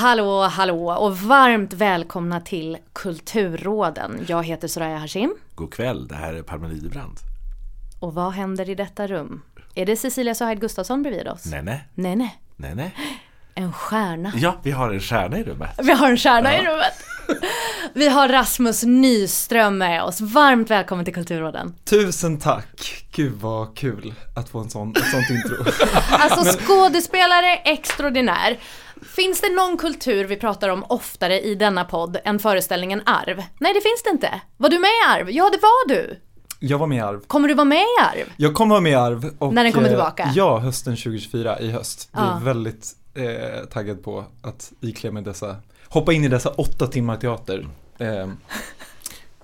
[0.00, 4.24] Hallå, hallå, och varmt välkomna till Kulturråden.
[4.28, 5.34] Jag heter Soraya Hashim.
[5.54, 7.16] God kväll, det här är Palme Lidbrand.
[8.00, 9.42] Och vad händer i detta rum?
[9.74, 11.44] Är det Cecilia Sohaid Gustafsson bredvid oss?
[11.46, 11.88] Nej, nej.
[11.94, 12.38] Nej, nej.
[12.56, 12.94] Nej, nej.
[13.54, 14.32] En stjärna.
[14.36, 15.70] Ja, vi har en stjärna i rummet.
[15.82, 16.62] Vi har en stjärna Ja.
[16.62, 16.92] i rummet.
[17.94, 20.20] Vi har Rasmus Nyström med oss.
[20.20, 21.74] Varmt välkommen till Kulturråden.
[21.84, 23.04] Tusen tack!
[23.12, 25.56] Gud vad kul att få en sån, ett sånt intro.
[26.10, 28.58] Alltså skådespelare extraordinär.
[29.02, 33.42] Finns det någon kultur vi pratar om oftare i denna podd än föreställningen Arv?
[33.58, 34.40] Nej, det finns det inte.
[34.56, 35.30] Var du med i Arv?
[35.30, 36.20] Ja, det var du.
[36.60, 37.20] Jag var med i Arv.
[37.26, 38.32] Kommer du vara med i Arv?
[38.36, 39.30] Jag kommer vara med i Arv.
[39.38, 40.32] Och, När den kommer eh, tillbaka?
[40.34, 42.08] Ja, hösten 2024 i höst.
[42.12, 42.36] Jag Ja.
[42.40, 45.56] är väldigt eh, taggad på att iklä mig dessa,
[45.88, 47.68] hoppa in i dessa åtta timmar teater.
[47.98, 48.28] Eh,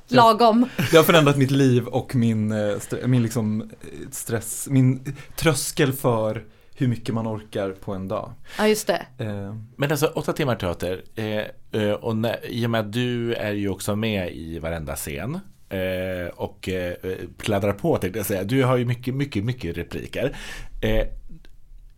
[0.09, 0.69] Lagom.
[0.91, 2.77] det har förändrat mitt liv och min, eh,
[3.07, 3.69] min liksom, eh,
[4.11, 8.33] stress, min tröskel för hur mycket man orkar på en dag.
[8.59, 9.07] Ja, just det.
[9.19, 11.03] Eh, Men alltså, åtta timmar teater.
[11.15, 14.97] Eh, eh, och när, I och med att du är ju också med i varenda
[14.97, 15.41] scen.
[15.69, 16.95] Eh, och eh,
[17.39, 18.45] pladdrar på tänkte jag säga.
[18.45, 20.37] Du har ju mycket, mycket, mycket repliker.
[20.81, 21.07] Eh,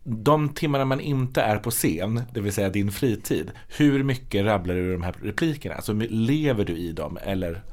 [0.03, 3.51] de timmarna man inte är på scen, det vill säga din fritid.
[3.77, 5.75] Hur mycket rabblar du de här replikerna?
[5.75, 7.63] Alltså lever du i dem eller?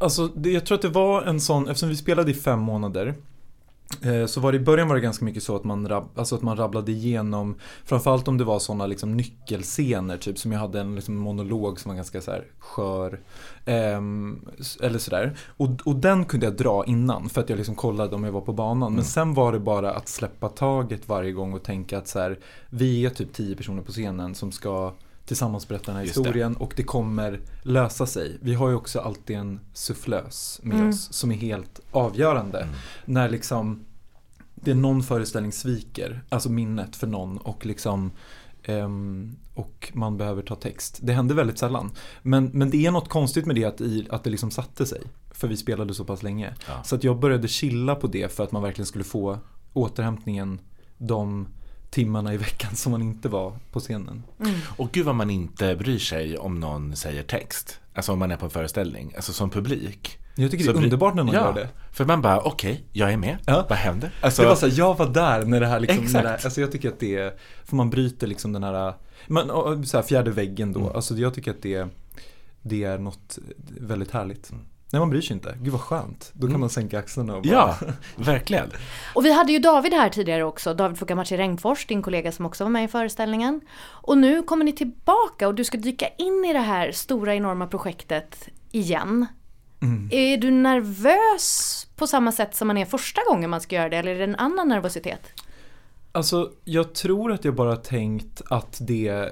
[0.00, 3.06] Alltså, det, jag tror att det var en sån, eftersom vi spelade i fem månader
[3.06, 3.14] eh,
[4.26, 6.42] så var det i början var det ganska mycket så att man, rab, alltså att
[6.42, 7.54] man rabblade igenom
[7.84, 11.88] Framförallt om det var sådana liksom nyckelscener typ som jag hade en liksom monolog som
[11.88, 13.20] var ganska så här skör
[13.64, 14.48] ehm,
[14.80, 15.36] Eller sådär.
[15.56, 18.40] Och, och den kunde jag dra innan för att jag liksom kollade om jag var
[18.40, 18.94] på banan.
[18.94, 22.38] Men sen var det bara att släppa taget varje gång och tänka att så här,
[22.70, 24.92] Vi är typ tio personer på scenen som ska
[25.26, 26.20] tillsammans berätta den här Just det.
[26.20, 28.38] historien och det kommer lösa sig.
[28.42, 30.88] Vi har ju också alltid en sufflös med Mm.
[30.88, 32.68] oss som är helt avgörande.
[33.04, 33.84] När liksom
[34.54, 38.10] det är någon föreställning sviker, alltså minnet för någon och liksom
[38.62, 40.98] ehm, och man behöver ta text.
[41.02, 41.90] Det händer väldigt sällan.
[42.22, 45.02] Men, men det är något konstigt med det att, i, att det liksom satte sig.
[45.30, 46.54] För vi spelade så pass länge.
[46.68, 46.82] Ja.
[46.84, 49.38] Så att jag började chilla på det för att man verkligen skulle få
[49.72, 50.60] återhämtningen
[50.98, 51.48] de
[51.94, 54.22] timmarna i veckan som man inte var på scenen.
[54.76, 57.80] Och gud vad man inte bryr sig om någon säger text.
[57.94, 60.18] Alltså om man är på en föreställning, alltså som publik.
[60.36, 61.68] Jag tycker Så det är underbart när någon ja, gör det.
[61.92, 63.38] För man bara, okej, jag är med.
[63.46, 63.66] Ja.
[63.68, 64.10] Vad händer?
[64.20, 66.22] Alltså, det var så här, jag var där när det här liksom, när Exakt.
[66.24, 67.32] det här, alltså jag tycker att det är,
[67.64, 68.94] för man bryter liksom den här,
[69.26, 70.92] man, så här fjärde väggen då, Mm.
[70.96, 71.88] alltså jag tycker att det,
[72.62, 73.38] det är något
[73.80, 74.52] väldigt härligt.
[74.94, 76.60] Nej man bryr sig inte, gud vad skönt, då kan Mm.
[76.60, 77.76] man sänka axlarna och bara, ja,
[78.16, 78.70] verkligen.
[79.14, 82.64] Och vi hade ju David här tidigare också, David Fukamachi Rengfors, din kollega som också
[82.64, 83.60] var med i föreställningen.
[83.86, 87.66] Och nu kommer ni tillbaka och du ska dyka in i det här stora enorma
[87.66, 89.26] projektet igen.
[89.82, 90.08] Mm.
[90.12, 93.96] Är du nervös på samma sätt som man är första gången man ska göra det,
[93.96, 95.20] eller är det en annan nervositet?
[96.14, 99.30] Alltså, jag tror att jag bara tänkt att det,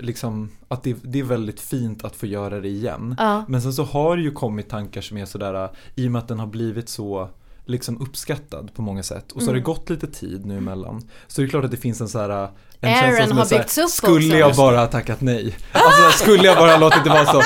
[0.00, 3.14] liksom, att det, det är väldigt fint att få göra det igen.
[3.18, 3.44] Ja.
[3.48, 6.28] Men sen så har det ju kommit tankar som är sådär, i och med att
[6.28, 7.28] den har blivit så
[7.68, 9.32] liksom uppskattad på många sätt.
[9.32, 11.02] Och så har det gått lite tid nu emellan.
[11.26, 12.48] Så det är klart att det finns en såhär
[12.80, 14.36] en Aaron känsla som har är så här, byggts upp Skulle också.
[14.36, 15.56] jag bara ha tackat nej?
[15.72, 17.42] Alltså skulle jag bara ha låtit det vara så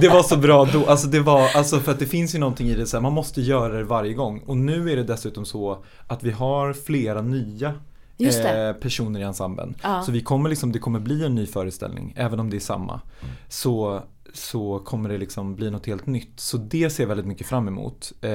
[0.00, 2.68] Det var så bra då, alltså det var, alltså för att det finns ju någonting
[2.68, 4.42] i det så här, man måste göra det varje gång.
[4.46, 7.74] Och nu är det dessutom så att vi har flera nya
[8.18, 9.74] eh, personer i ensemblen.
[9.82, 10.02] Ja.
[10.02, 13.00] Så vi kommer liksom, det kommer bli en ny föreställning, även om det är samma.
[13.48, 14.02] Så,
[14.34, 16.40] så kommer det liksom bli något helt nytt.
[16.40, 18.12] Så det ser jag väldigt mycket fram emot.
[18.20, 18.30] Eh,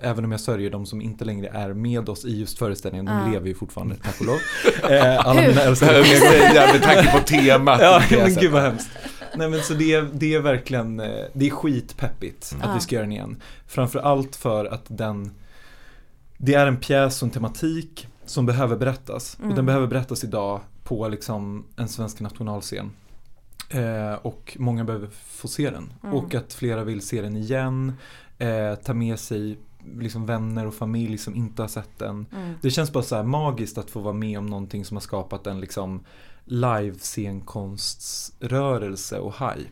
[0.00, 3.06] även om jag sörjer de som inte längre är med oss i just föreställningen.
[3.06, 3.32] De Ja.
[3.32, 4.38] lever ju fortfarande, tack och lov.
[4.90, 7.80] Eh, alla mina älskade säga med tanke på temat.
[7.82, 8.90] Ja, men gud vad hemskt.
[9.36, 12.74] Nej men så det är, det är verkligen, eh, det är skitpeppigt att Ja.
[12.74, 13.36] vi ska göra den igen.
[13.66, 15.30] Framförallt för att den,
[16.36, 19.36] det är en pjäs och en tematik som behöver berättas.
[19.48, 22.90] Och den behöver berättas idag på liksom en svensk nationalscen.
[23.70, 25.92] Eh, och många behöver få se den.
[26.00, 27.92] Och att flera vill se den igen.
[28.38, 29.58] Eh, ta med sig
[29.98, 32.26] liksom vänner och familj som inte har sett den.
[32.32, 32.54] Mm.
[32.62, 35.46] Det känns bara så här magiskt att få vara med om någonting som har skapat
[35.46, 36.04] en liksom
[36.44, 39.70] live scenkonströrelse och hype.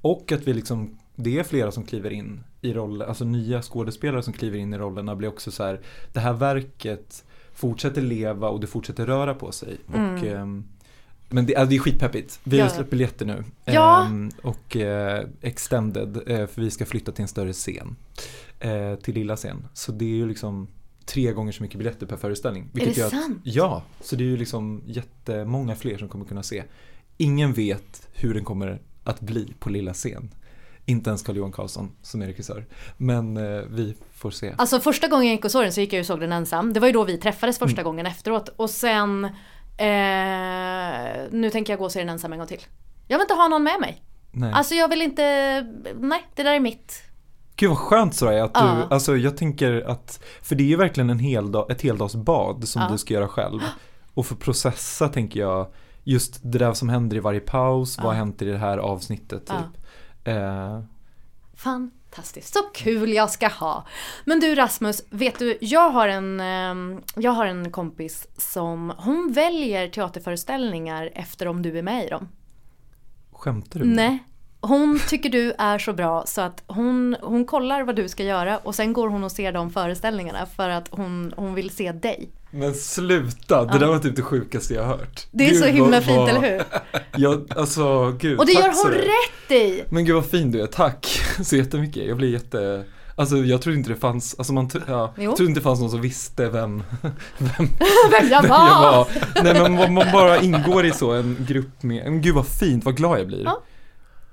[0.00, 4.22] Och att vi liksom, det är flera som kliver in i rollen, alltså nya skådespelare
[4.22, 5.80] som kliver in i rollerna blir också så här,
[6.12, 9.76] det här verket fortsätter leva och det fortsätter röra på sig.
[9.86, 10.64] Och, ehm,
[11.28, 12.40] men det, alltså det är skitpeppigt.
[12.44, 13.44] Vi har släppt biljetter nu.
[13.64, 14.04] Ja.
[14.06, 17.96] Ehm, och eh, extended, eh, för vi ska flytta till en större scen.
[18.60, 19.68] Eh, till lilla scen.
[19.74, 20.68] Så det är ju liksom
[21.06, 22.68] tre gånger så mycket biljetter per föreställning.
[22.72, 23.40] det gör att- sant?
[23.44, 26.64] Ja, så det är ju liksom jättemånga fler som kommer kunna se.
[27.16, 30.30] Ingen vet hur den kommer att bli på lilla scen.
[30.84, 32.66] Inte ens Carl-Johan Karlsson som är regissör.
[32.96, 34.54] Men eh, vi får se.
[34.58, 36.72] Alltså första gången jag gick och såg den så gick jag och såg den ensam.
[36.72, 37.84] Det var ju då vi träffades första Mm.
[37.84, 38.48] gången efteråt.
[38.56, 39.28] Och sen
[39.78, 42.60] Eh, nu tänker jag gå och se den ensam en gång till.
[43.06, 44.02] Jag vill inte ha någon med mig.
[44.30, 44.52] Nej.
[44.52, 45.22] Alltså jag vill inte,
[46.00, 47.02] nej det där är mitt.
[47.56, 48.86] Gud vad skönt Soraya att du, Ja.
[48.90, 52.82] alltså jag tänker att, för det är ju verkligen en hel dag, ett heldagsbad som
[52.82, 52.88] Ja.
[52.92, 53.60] du ska göra själv.
[54.14, 55.66] Och för processa tänker jag,
[56.04, 58.18] just det där som händer i varje paus, vad har Ja.
[58.18, 59.54] hänt i det här avsnittet Ja.
[59.54, 59.82] typ.
[60.24, 60.80] Eh,
[62.18, 63.86] Fantastiskt, så kul jag ska ha.
[64.24, 69.32] Men du Rasmus, vet du, jag har en, ehm, jag har en kompis som, hon
[69.32, 72.28] väljer teaterföreställningar efter om du är med i dem.
[73.32, 73.86] skämtar du?
[73.86, 74.24] Nej.
[74.60, 78.58] Hon tycker du är så bra så att hon, hon kollar vad du ska göra
[78.58, 82.30] och sen går hon och ser de föreställningarna för att hon, hon vill se dig.
[82.50, 83.78] Men sluta, det Ja.
[83.78, 85.26] där var typ det sjukaste jag hört.
[85.30, 86.62] Det är Gud, så himla vad- fint, vad- eller hur?
[87.22, 89.84] Jag, alltså gud, Och det gör hon rätt i!
[89.90, 92.06] Men gud vad fin du är, tack så jättemycket.
[92.08, 92.84] Jag blir jätte,
[93.16, 95.36] alltså jag trodde inte det fanns, alltså man, ja, Jo.
[95.36, 96.82] trodde inte det fanns någon som visste vem,
[97.38, 97.68] vem,
[98.10, 98.68] Vem jag vem var!
[98.68, 99.08] jag var.
[99.44, 102.84] Nej men man, man bara ingår i så en grupp med, men gud vad fint,
[102.84, 103.44] vad glad jag blir.
[103.44, 103.62] Ja.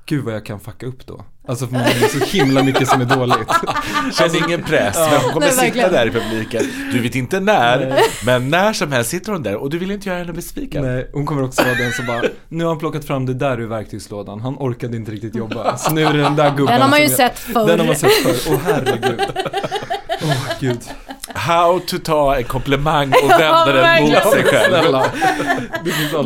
[0.06, 1.26] Gud vad jag kan fucka upp då.
[1.48, 3.38] Alltså för man är så himla mycket som är dåligt.
[4.18, 5.08] Känn ingen press, Ja.
[5.12, 6.64] men hon kommer Nej, sitta där i publiken.
[6.92, 8.04] Du vet inte när, Nej.
[8.26, 10.86] men när som helst sitter hon där och du vill inte göra henne besviken.
[10.86, 13.60] Nej, hon kommer också vara den som bara, nu har han plockat fram det där
[13.62, 15.78] ur verktygslådan, han orkade inte riktigt jobba.
[15.78, 17.68] Så nu är det den där gubben Den har man ju sett förr.
[17.68, 19.22] Den har man sett förr, åh herregud.
[20.26, 20.80] Åh gud.
[21.28, 25.04] How to ta en komplimang och vända den mot sig själv.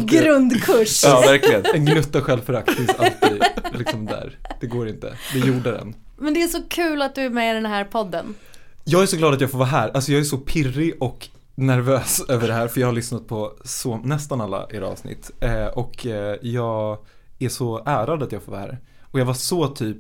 [0.06, 1.04] Grundkurs.
[1.04, 1.66] Ja, verkligen.
[1.74, 3.44] en gnutta självförakt finns alltid
[3.74, 4.38] liksom där.
[4.60, 5.13] Det går inte.
[5.34, 5.96] Det gjorde den.
[6.18, 8.36] Men det är så kul att du är med i den här podden.
[8.84, 9.92] Jag är så glad att jag får vara här.
[9.94, 13.54] Alltså jag är så pirrig och nervös över det här för jag har lyssnat på
[13.63, 15.31] så, nästan alla era avsnitt.
[15.40, 16.98] Eh, och eh, jag
[17.40, 18.78] är så ärad att jag får vara här.
[19.12, 19.98] Och jag var så typ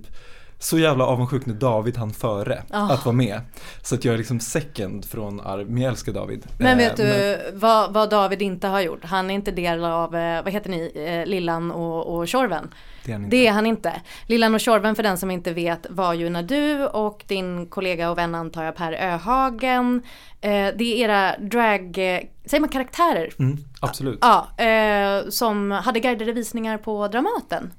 [0.61, 2.93] så jävla avundsjuk när David hann före Ah.
[2.93, 3.41] att vara med.
[3.81, 6.45] Så att jag är liksom second från Arv, men jag älskar David.
[6.57, 9.05] Men Eh, vet du vad, vad David inte har gjort?
[9.05, 12.69] Han är inte del av, eh, vad heter ni, eh, Lillan och, och Tjorven.
[13.05, 13.35] det är han inte.
[13.37, 14.01] Det är han inte.
[14.27, 18.09] Lillan och Tjorven för den som inte vet var ju när du och din kollega
[18.11, 20.01] och vän antar jag Per Öhagen,
[20.41, 23.29] eh, det är era drag, eh, säger man karaktärer?
[23.39, 24.19] Mm, absolut.
[24.21, 27.71] Ja, eh, som hade guidade visningar på Dramaten.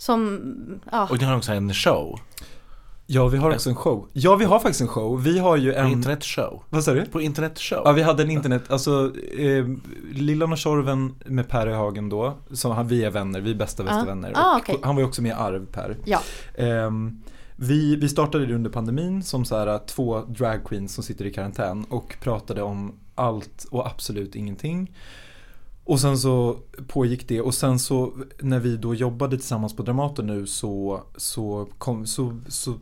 [0.00, 0.40] Som,
[0.92, 1.08] ja.
[1.10, 2.20] Och ni har också en show,
[3.06, 4.08] Ja, vi har också en show.
[4.12, 5.22] Ja, vi har faktiskt en show.
[5.22, 5.92] Vi har ju en en...
[5.92, 6.62] internetshow.
[6.70, 7.04] Vad sa du?
[7.04, 7.82] På internetshow.
[7.84, 9.66] Ja, vi hade en internet, alltså eh,
[10.12, 13.54] Lillan och Tjorven med Per i Hagen då, som han, vi är vänner, vi är
[13.54, 14.04] bästa bästa Ja.
[14.04, 14.32] vänner.
[14.34, 14.76] Ah, okej.
[14.82, 15.96] Han var ju också med i Arv, Per.
[16.04, 16.20] Ja.
[16.54, 17.22] Ehm,
[17.56, 21.32] vi, vi startade det under pandemin som så här, två drag queens som sitter i
[21.32, 24.90] karantän och pratade om allt och absolut ingenting.
[25.84, 26.56] Och sen så
[26.86, 31.68] pågick det och sen så när vi då jobbade tillsammans på Dramaten nu så, så,
[31.78, 32.74] kom, så, så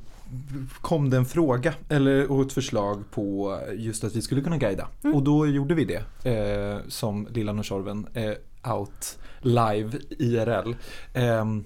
[0.81, 4.89] kom det en fråga eller, och ett förslag på just att vi skulle kunna guida.
[5.05, 5.17] Mm.
[5.17, 10.75] Och då gjorde vi det eh, som Lillan och Tjorven eh, out live IRL.
[11.15, 11.65] Ehm,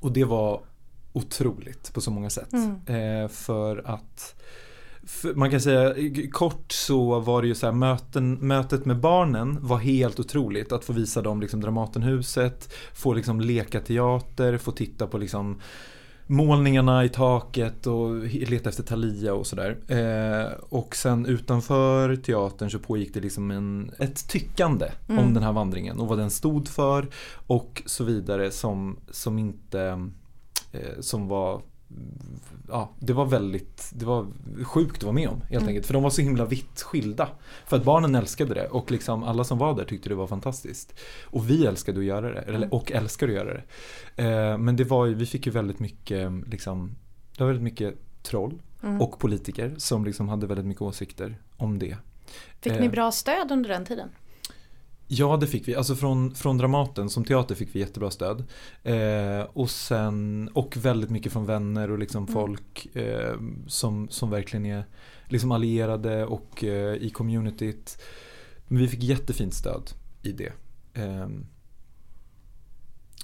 [0.00, 0.60] och det var
[1.12, 2.52] otroligt på så många sätt.
[2.52, 3.22] Mm.
[3.22, 4.34] Eh, för att
[5.34, 5.94] man kan säga
[6.32, 10.72] kort så var det ju så här möten, mötet med barnen var helt otroligt.
[10.72, 15.60] Att få visa dem liksom Dramatenhuset, få liksom leka teater, få titta på liksom
[16.26, 19.76] målningarna i taket och leta efter Thalia och sådär.
[19.88, 25.24] Eh, och sen utanför teatern så pågick det liksom en, ett tyckande Mm.
[25.24, 27.08] om den här vandringen och vad den stod för
[27.46, 30.08] och så vidare som, som inte
[30.72, 31.62] eh, som var
[32.68, 34.26] Ja, det var väldigt, det var
[34.64, 35.68] sjukt att vara med om helt Mm.
[35.68, 35.86] enkelt.
[35.86, 37.28] För de var så himla vitt skilda.
[37.66, 40.94] För att barnen älskade det och liksom alla som var där tyckte det var fantastiskt.
[41.24, 42.54] Och vi älskade att göra det, Mm.
[42.54, 43.62] eller, och älskar att göra det.
[44.24, 46.94] Eh, men det var vi fick ju väldigt mycket, liksom,
[47.36, 49.00] det var väldigt mycket troll Mm.
[49.00, 51.96] och politiker som liksom hade väldigt mycket åsikter om det.
[52.60, 54.08] Fick ni eh, bra stöd under den tiden?
[55.08, 55.74] Ja, det fick vi.
[55.74, 58.44] Alltså från, från Dramaten, som teater fick vi jättebra stöd.
[58.82, 62.32] Eh, och sen, och väldigt mycket från vänner och liksom Mm.
[62.34, 63.34] folk eh,
[63.66, 64.84] som, som verkligen är
[65.28, 68.02] liksom allierade och eh, i communityt.
[68.68, 69.90] Men vi fick jättefint stöd
[70.22, 70.52] i det.
[70.94, 71.24] Eh,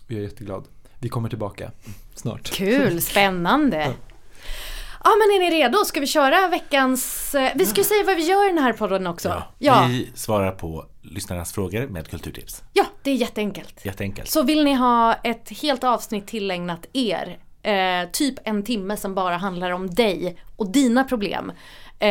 [0.05, 0.65] och jag är jätteglad.
[0.99, 1.71] Vi kommer tillbaka
[2.15, 2.51] snart.
[2.51, 3.93] Kul, spännande.
[5.05, 5.79] Ja men är ni redo?
[5.85, 7.35] Ska vi köra veckans...
[7.35, 9.29] eh, Vi ska ju säga vad vi gör i den här podden också.
[9.29, 9.43] Ja.
[9.59, 12.63] Ja, Vi svarar på lyssnarnas frågor med kulturtips.
[12.73, 13.81] ja det är jätteenkelt.
[13.85, 14.29] Jätteenkelt.
[14.29, 19.37] Så vill ni ha ett helt avsnitt tillägnat er, eh, typ en timme som bara
[19.37, 21.53] handlar om dig och dina problem.
[22.01, 22.09] Eh,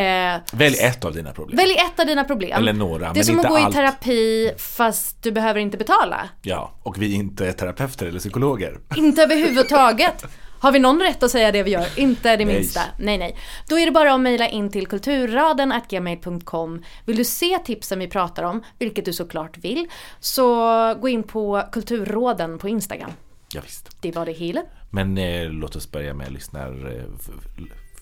[0.52, 1.56] Välj ett av dina problem.
[1.56, 2.58] välj ett av dina problem.
[2.58, 3.74] Eller några, det är men som inte att gå allt.
[3.74, 6.28] i terapi fast du behöver inte betala.
[6.42, 8.78] Ja, och vi är inte terapeuter eller psykologer.
[8.96, 10.24] Inte överhuvudtaget.
[10.60, 11.98] Har vi någon rätt att säga det vi gör?
[11.98, 12.54] Inte det Nej.
[12.54, 12.80] minsta.
[12.98, 13.36] Nej, nej.
[13.68, 16.82] Då är det bara att mejla in till kulturraden.gmail.com.
[17.04, 19.86] Vill du se tipsen vi pratar om, vilket du såklart vill,
[20.20, 20.54] så
[21.00, 23.10] gå in på Kulturråden på Instagram.
[23.54, 24.02] Ja, visst.
[24.02, 24.62] Det var det hela.
[24.90, 26.96] Men eh, låt oss börja med lyssnar...
[26.96, 27.02] eh,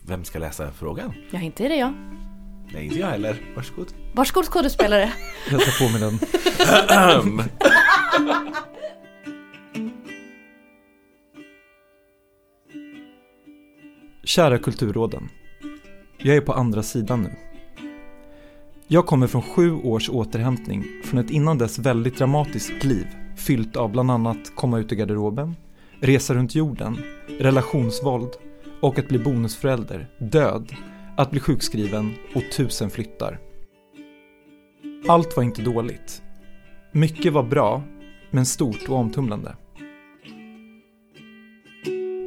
[0.06, 1.14] Vem ska läsa frågan?
[1.30, 1.92] Ja, inte är det jag.
[2.72, 3.36] Nej, inte jag heller.
[3.56, 3.88] Varsågod.
[4.14, 5.12] Varsågod skådespelare.
[5.50, 6.18] Jag tar på mig den.
[14.26, 15.28] Kära Kulturråden.
[16.18, 17.30] Jag är på andra sidan nu.
[18.86, 23.06] Jag kommer från sju års återhämtning från ett innan dess väldigt dramatiskt liv
[23.36, 25.56] fyllt av bland annat komma ut ur garderoben,
[26.00, 26.98] resa runt jorden,
[27.40, 28.30] relationsvåld
[28.80, 30.72] och att bli bonusförälder, död,
[31.16, 33.38] att bli sjukskriven och tusen flyttar.
[35.08, 36.22] Allt var inte dåligt.
[36.92, 37.82] Mycket var bra,
[38.30, 39.56] men stort och omtumlande.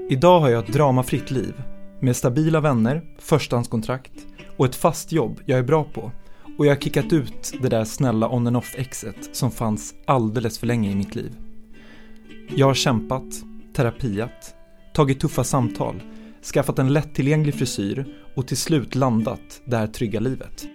[0.10, 1.54] Idag har jag ett dramafritt liv
[2.00, 4.12] med stabila vänner, förstahandskontrakt
[4.58, 6.12] och ett fast jobb jag är bra på.
[6.58, 10.68] Och jag har kickat ut det där snälla on and off-exet som fanns alldeles för
[10.68, 11.32] länge i mitt liv.
[12.56, 13.24] Jag har kämpat,
[13.76, 14.56] terapiat,
[14.94, 16.02] tagit tuffa samtal,
[16.54, 20.68] skaffat en lättillgänglig frisyr och till slut landat det här trygga livet.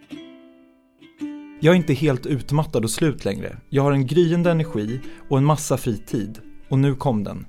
[1.61, 3.57] Jag är inte helt utmattad och slut längre.
[3.69, 6.39] Jag har en gryende energi och en massa fritid.
[6.69, 7.47] Och nu kom den.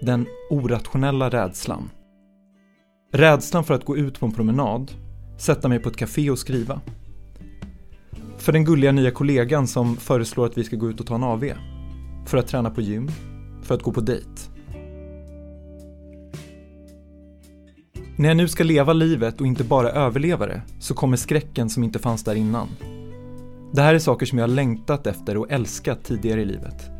[0.00, 1.90] Den orationella rädslan.
[3.16, 4.92] Rädslan för att gå ut på en promenad,
[5.38, 6.80] sätta mig på ett café och skriva.
[8.38, 11.22] För den gulliga nya kollegan som föreslår att vi ska gå ut och ta en
[11.22, 11.44] AV.
[12.26, 13.10] För att träna på gym.
[13.62, 14.28] För att gå på dejt.
[18.16, 21.84] När jag nu ska leva livet och inte bara överleva det så kommer skräcken som
[21.84, 22.68] inte fanns där innan.
[23.72, 26.93] Det här är saker som jag har längtat efter och älskat tidigare i livet.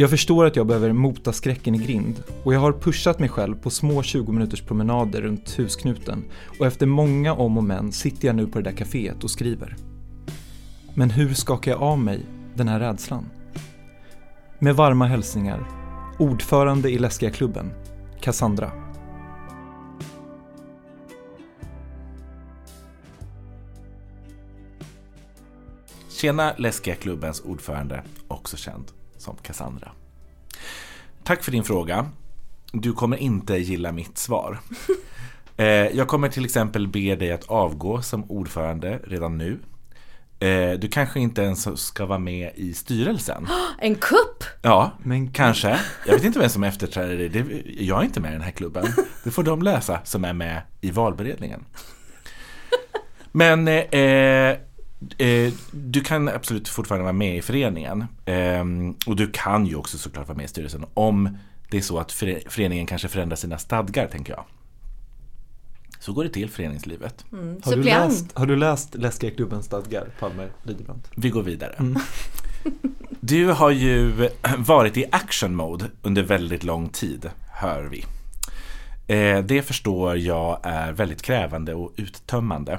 [0.00, 3.54] Jag förstår att jag behöver mota skräcken i grind och jag har pushat mig själv
[3.54, 6.24] på små 20 minuters promenader runt husknuten
[6.58, 9.76] och efter många om och men sitter jag nu på det där kaféet och skriver.
[10.94, 13.26] Men hur skakar jag av mig den här rädslan?
[14.58, 15.68] Med varma hälsningar,
[16.18, 17.70] ordförande i Läskiga klubben,
[18.20, 18.72] Cassandra.
[26.08, 28.97] Tjena Läskiga klubbens ordförande, också känd
[29.28, 29.92] som Cassandra.
[31.24, 32.10] Tack för din fråga.
[32.72, 34.58] Du kommer inte gilla mitt svar.
[35.60, 39.58] Eh, Jag kommer till exempel be dig att avgå som ordförande redan nu.
[40.38, 43.46] Eh, Du kanske inte ens ska vara med i styrelsen.
[43.78, 44.44] En kupp!
[44.62, 45.80] Ja, Men kanske.
[46.06, 47.64] Jag vet inte vem som efterträder dig.
[47.86, 48.86] Jag är inte med i den här klubben.
[49.24, 51.64] Det får de lösa som är med i valberedningen.
[53.32, 54.56] Men eh,
[55.18, 58.04] eh, du kan absolut fortfarande vara med i föreningen.
[58.24, 58.64] Eh,
[59.06, 61.38] och du kan ju också såklart vara med i styrelsen om
[61.70, 64.44] det är så att före- föreningen kanske förändrar sina stadgar, tänker jag.
[66.00, 67.24] Så går det till föreningslivet.
[67.32, 67.60] Mm.
[67.64, 71.10] Har du, läst, har du läst Läskiga klubbens stadgar, Palme Lidebrandt?
[71.16, 71.74] Vi går vidare.
[73.20, 74.28] Du har ju
[74.58, 78.04] varit i action mode under väldigt lång tid, hör vi.
[79.14, 82.78] Eh, Det förstår jag är väldigt krävande och uttömmande.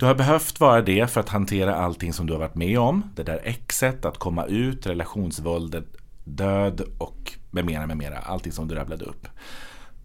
[0.00, 3.10] Du har behövt vara det för att hantera allting som du har varit med om.
[3.14, 5.84] Det där exet, att komma ut, relationsvåldet,
[6.24, 8.18] död och med mera, med mera.
[8.18, 9.26] Allting som du rabblade upp.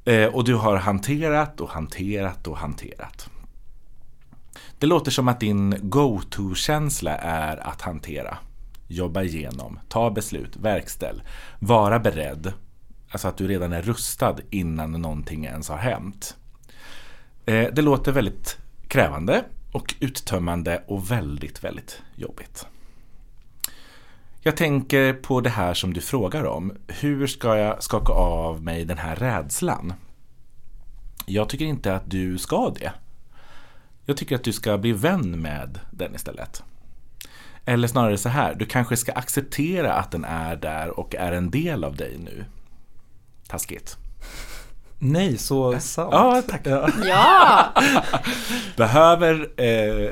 [0.05, 3.29] Eh, Och du har hanterat och hanterat och hanterat.
[4.79, 8.37] Det låter som att din go-to-känsla är att hantera.
[8.87, 11.23] Jobba igenom, ta beslut, verkställ,
[11.59, 12.53] vara beredd.
[13.09, 16.35] Alltså att du redan är rustad innan någonting ens har hänt.
[17.45, 19.43] Eh, Det låter väldigt krävande
[19.75, 22.67] och uttömmande och väldigt, väldigt jobbigt.
[24.41, 26.73] Jag tänker på det här som du frågar om.
[26.87, 29.93] Hur ska jag skaka av mig den här rädslan?
[31.25, 32.93] Jag tycker inte att du ska det.
[34.05, 36.63] Jag tycker att du ska bli vän med den istället.
[37.65, 41.51] Eller snarare så här, du kanske ska acceptera att den är där och är en
[41.51, 42.45] del av dig nu.
[43.47, 43.97] Taskigt.
[45.11, 46.09] Nej, så sant.
[46.11, 46.61] Ja, tack.
[47.05, 47.67] Ja.
[48.77, 50.11] Behöver eh,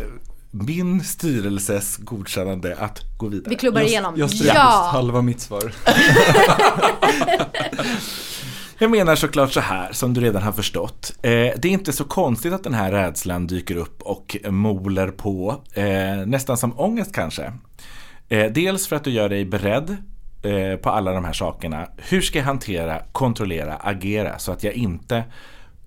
[0.51, 3.49] min styrelses godkännande att gå vidare.
[3.49, 4.13] Vi klubbar igenom.
[4.17, 4.89] jag strök ja!
[4.91, 5.73] halva mitt svar.
[8.77, 11.13] Jag menar såklart så här, som du redan har förstått.
[11.21, 15.61] Eh, det är inte så konstigt att den här rädslan dyker upp och moler på,
[15.73, 17.53] eh, nästan som ångest kanske.
[18.29, 19.97] Eh, dels för att du gör dig beredd
[20.43, 21.87] eh, på alla de här sakerna.
[21.97, 25.23] Hur ska jag hantera, kontrollera, agera så att jag inte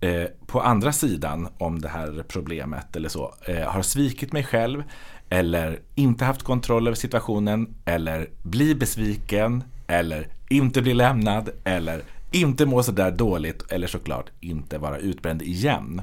[0.01, 4.83] eh, på andra sidan om det här problemet eller så eh, har svikit mig själv
[5.29, 12.67] eller inte haft kontroll över situationen eller blir besviken eller inte blir lämnad eller Inte
[12.67, 16.03] må sådär dåligt eller såklart inte vara utbränd igen.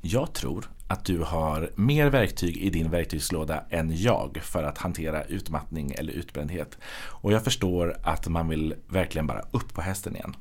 [0.00, 5.24] Jag tror att du har mer verktyg i din verktygslåda än jag för att hantera
[5.24, 6.78] utmattning eller utbrändhet.
[7.08, 10.36] Och jag förstår att man vill verkligen bara upp på hästen igen.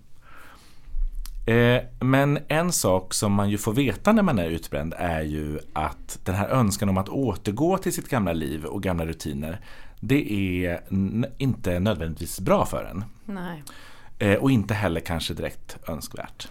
[1.46, 5.60] Eh, men en sak som man ju får veta när man är utbränd är ju
[5.74, 9.60] att den här önskan om att återgå till sitt gamla liv och gamla rutiner
[10.06, 10.34] det
[10.66, 10.82] är
[11.38, 13.04] inte nödvändigtvis bra för en.
[13.26, 13.64] Nej.
[14.20, 16.48] Eh, och inte heller kanske direkt önskvärt.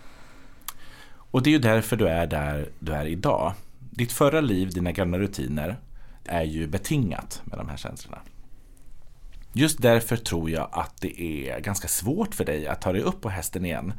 [1.15, 3.53] Och det är ju därför du är där du är idag.
[3.95, 5.77] Ditt förra liv, dina gamla rutiner,
[6.25, 8.19] är ju betingat med de här känslorna.
[9.53, 13.21] Just därför tror jag att det är ganska svårt för dig att ta dig upp
[13.21, 13.93] på hästen igen.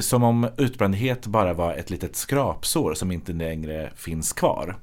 [0.00, 4.76] Som om utbrändhet bara var ett litet skrapsår som inte längre finns kvar.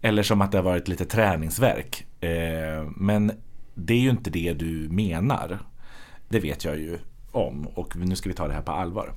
[0.00, 2.06] Eller som att det har varit lite träningsverk.
[2.20, 3.32] Eh, men
[3.74, 5.58] det är ju inte det du menar.
[6.28, 6.98] Det vet jag ju
[7.32, 9.12] om och nu ska vi ta det här på allvar.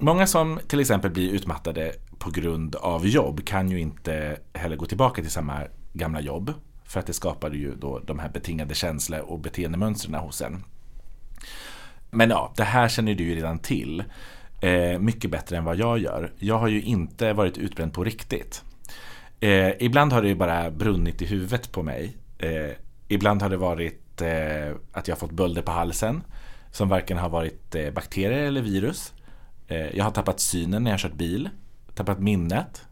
[0.00, 4.86] Många som till exempel blir utmattade på grund av jobb kan ju inte heller gå
[4.86, 5.60] tillbaka till samma
[5.92, 6.52] gamla jobb.
[6.84, 10.64] För att det skapade ju då de här betingade känslor och beteendemönstren hos en.
[12.10, 14.04] Men ja, det här känner du ju redan till.
[14.60, 16.32] Eh, mycket bättre än vad jag gör.
[16.38, 18.64] Jag har ju inte varit utbränd på riktigt.
[19.40, 22.16] Eh, ibland har det ju bara brunnit i huvudet på mig.
[22.38, 22.70] Eh,
[23.08, 26.22] ibland har det varit eh, att jag har fått bölder på halsen.
[26.72, 29.12] Som varken har varit eh, bakterier eller virus.
[29.68, 31.48] Eh, jag har tappat synen när jag har kört bil.
[31.98, 32.82] Tappat minnet.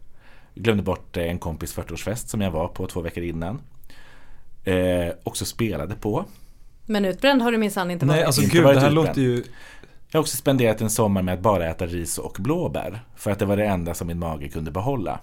[0.55, 3.61] Glömde bort en kompis 40-årsfest som jag var på två veckor innan.
[4.63, 6.25] Eh, också spelade på.
[6.85, 8.15] Men utbränd har du minsann inte varit.
[8.17, 8.95] Nej, alltså Inte gud, det här utbränd.
[8.95, 9.43] låter ju...
[10.11, 13.01] Jag har också spenderat en sommar med att bara äta ris och blåbär.
[13.15, 15.19] För att det var det enda som min mage kunde behålla.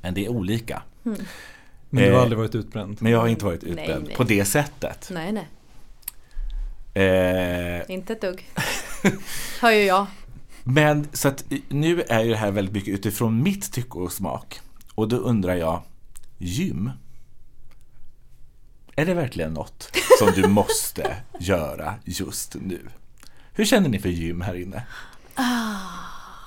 [0.00, 0.82] Men det är olika.
[1.02, 1.16] Men
[1.90, 2.96] du har Eh, aldrig varit utbränd.
[3.00, 4.16] Men jag har inte varit Nej, utbränd nej.
[4.16, 5.08] på det sättet.
[5.12, 5.48] Nej, nej.
[6.94, 8.50] Eh, Inte ett dugg.
[9.60, 10.06] Hör ju jag.
[10.64, 14.60] Men så att nu är ju det här väldigt mycket utifrån mitt tycke och smak.
[14.94, 15.82] Och då undrar jag,
[16.38, 16.90] gym?
[18.96, 22.88] Är det verkligen något som du måste göra just nu?
[23.52, 24.82] Hur känner ni för gym här inne?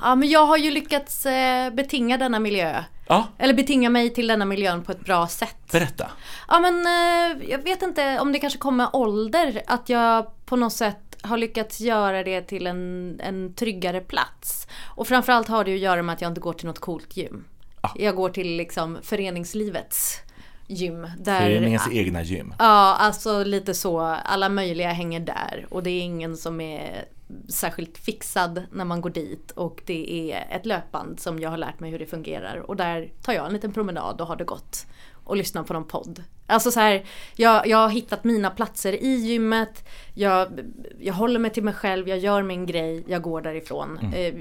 [0.01, 2.83] Ja, men jag har ju lyckats eh, betinga denna miljö.
[3.07, 5.71] Ja, Eller betinga mig till denna miljön på ett bra sätt.
[5.71, 6.11] berätta.
[6.47, 10.55] Ja men eh, jag vet inte om det kanske kommer med ålder att jag på
[10.55, 14.67] något sätt har lyckats göra det till en, en tryggare plats.
[14.85, 17.45] Och framförallt har det att göra med att jag inte går till något coolt gym.
[17.81, 17.93] Ja.
[17.95, 20.21] Jag går till liksom föreningslivets
[20.67, 21.07] gym.
[21.19, 22.53] Där, Föreningens egna gym.
[22.59, 23.99] Ja, alltså lite så.
[23.99, 27.05] Alla möjliga hänger där och det är ingen som är
[27.49, 31.79] särskilt fixad när man går dit och det är ett löpband som jag har lärt
[31.79, 34.85] mig hur det fungerar och där tar jag en liten promenad och har det gott
[35.27, 36.23] och lyssnar på någon podd.
[36.47, 40.59] Alltså så här, jag, jag har hittat mina platser i gymmet, jag,
[40.99, 43.99] jag håller mig till mig själv, jag gör min grej, jag går därifrån.
[44.15, 44.33] Eh,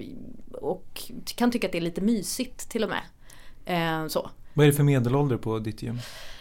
[0.53, 1.03] och
[1.37, 3.03] kan tycka att det är lite mysigt till och med.
[3.67, 4.31] Eh, så.
[4.55, 5.99] Vad är det för medelålder på ditt gym?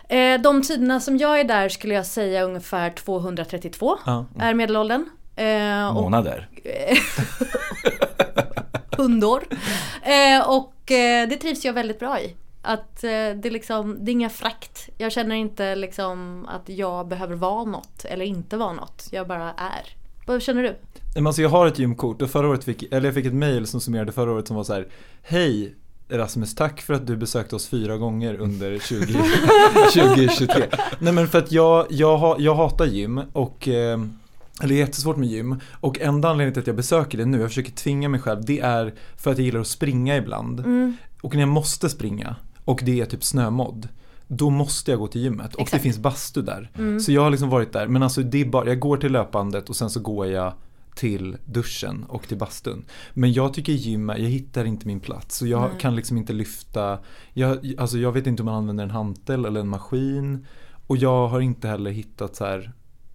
[0.10, 4.26] Eh, de tiderna som jag är där skulle jag säga ungefär 232 Ja.
[4.40, 5.06] är medelåldern.
[5.94, 6.50] Månader.
[8.98, 9.44] hundår.
[10.48, 10.74] Och
[11.30, 12.36] det trivs jag väldigt bra i.
[12.66, 14.90] Att eh, det, är liksom, det är inga frakt.
[14.98, 19.08] Jag känner inte liksom att jag behöver vara något eller inte vara något.
[19.12, 19.96] Jag bara är.
[20.26, 20.76] Vad känner du?
[21.16, 23.68] Men alltså jag har ett gymkort och förra året fick, eller jag fick ett mail
[23.68, 24.88] som summerade förra året som var så här
[25.22, 25.76] Hej
[26.10, 29.06] Rasmus, tack för att du besökte oss fyra gånger under 20,
[29.94, 30.64] 2023.
[31.00, 34.00] Nej men för att jag, jag, jag hatar gym och eh,
[34.60, 37.40] eller det är jättesvårt med gym och enda anledningen till att jag besöker det nu,
[37.40, 40.60] jag försöker tvinga mig själv, det är för att jag gillar att springa ibland.
[40.60, 40.98] Mm.
[41.22, 43.88] Och när jag måste springa och det är typ snömodd
[44.28, 45.84] då måste jag gå till gymmet och det Exakt.
[45.84, 46.72] finns bastu där.
[46.78, 47.00] Mm.
[47.00, 49.70] Så jag har liksom varit där, men alltså det är bara, jag går till löpbandet
[49.70, 50.54] och sen så går jag
[50.96, 52.86] till duschen och till bastun.
[53.14, 55.38] Men jag tycker gym, jag hittar inte min plats.
[55.38, 55.80] Så jag Nej.
[55.80, 57.00] kan liksom inte lyfta,
[57.34, 60.46] jag, alltså jag vet inte om man använder en hantel eller en maskin.
[60.88, 62.72] Och jag har inte heller hittat så här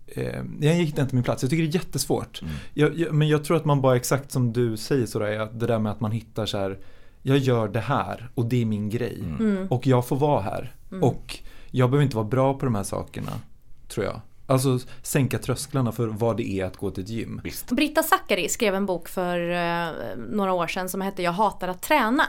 [0.06, 1.42] eh, jag hittar inte min plats.
[1.42, 2.42] Jag tycker det är jättesvårt.
[2.42, 2.54] Mm.
[2.74, 5.78] Jag, jag, men jag tror att man bara exakt som du säger sådär, det där
[5.78, 6.78] med att man hittar så här
[7.22, 9.20] jag gör det här och det är min grej.
[9.20, 9.40] Mm.
[9.40, 9.68] Mm.
[9.68, 10.74] Och jag får vara här.
[10.90, 11.04] Mm.
[11.04, 11.38] Och
[11.70, 13.32] jag behöver inte vara bra på de här sakerna,
[13.88, 14.20] tror jag.
[14.46, 17.40] Alltså sänka trösklarna för vad det är att gå till ett gym.
[17.44, 17.70] Visst.
[17.70, 21.82] Britta Zackari skrev en bok för eh, några år sedan som hette Jag hatar att
[21.82, 22.24] träna.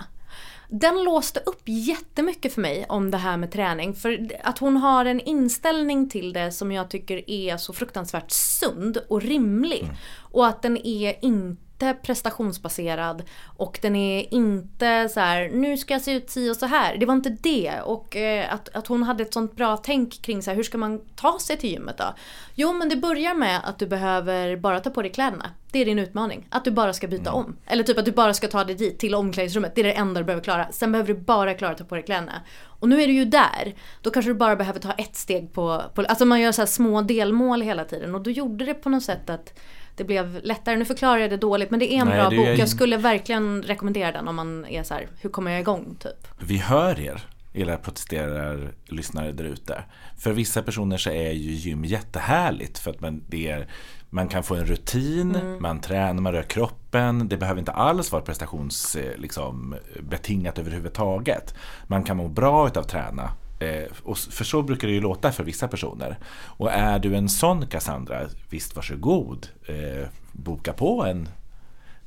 [0.70, 3.96] Den låste upp jättemycket för mig om det här med träning.
[3.96, 8.98] För att hon har en inställning till det som jag tycker är så fruktansvärt sund
[9.10, 9.90] och rimlig.
[10.18, 13.24] Och att den är inte inte prestationsbaserad
[13.58, 16.98] och den är inte så här, nu ska jag se ut si och så här.
[16.98, 17.82] Det var inte det.
[17.86, 20.78] Och eh, att, att hon hade ett sånt bra tänk kring så här, hur ska
[20.78, 22.14] man ta sig till gymmet då?
[22.56, 25.50] Jo men det börjar med att du behöver bara ta på dig kläderna.
[25.72, 26.48] Det är din utmaning.
[26.50, 27.34] Att du bara ska byta Mm.
[27.34, 27.58] om.
[27.66, 29.76] Eller typ att du bara ska ta dig dit till omklädningsrummet.
[29.76, 30.68] Det är det enda du behöver klara.
[30.72, 32.42] Sen behöver du bara klara att ta på dig kläderna.
[32.80, 33.74] Och nu är du ju där.
[34.02, 35.82] Då kanske du bara behöver ta ett steg på...
[35.96, 38.16] på alltså man gör så små delmål hela tiden.
[38.16, 39.60] Och då gjorde det på något sätt att
[39.96, 40.76] det blev lättare.
[40.76, 42.48] Nu förklarar jag det dåligt men det är en Nej, bra bok.
[42.48, 45.96] är- Jag skulle verkligen rekommendera den om man är så här, hur kommer jag igång
[46.00, 46.28] typ?
[46.40, 47.22] Vi hör er,
[47.54, 49.84] era protesterar lyssnare där ute.
[50.18, 53.68] För vissa personer så är ju gym jättehärligt för att man, det är,
[54.10, 57.30] man kan få en rutin, man tränar, man rör kroppen.
[57.30, 61.54] Det behöver inte alls vara prestations, eh, liksom, betingat överhuvudtaget.
[61.88, 63.32] Man kan må bra utav träna.
[63.62, 66.18] Eh, och för så brukar det ju låta för vissa personer.
[66.46, 69.48] Och är du en sån Cassandra, visst varsågod.
[69.68, 71.30] Eh, boka på en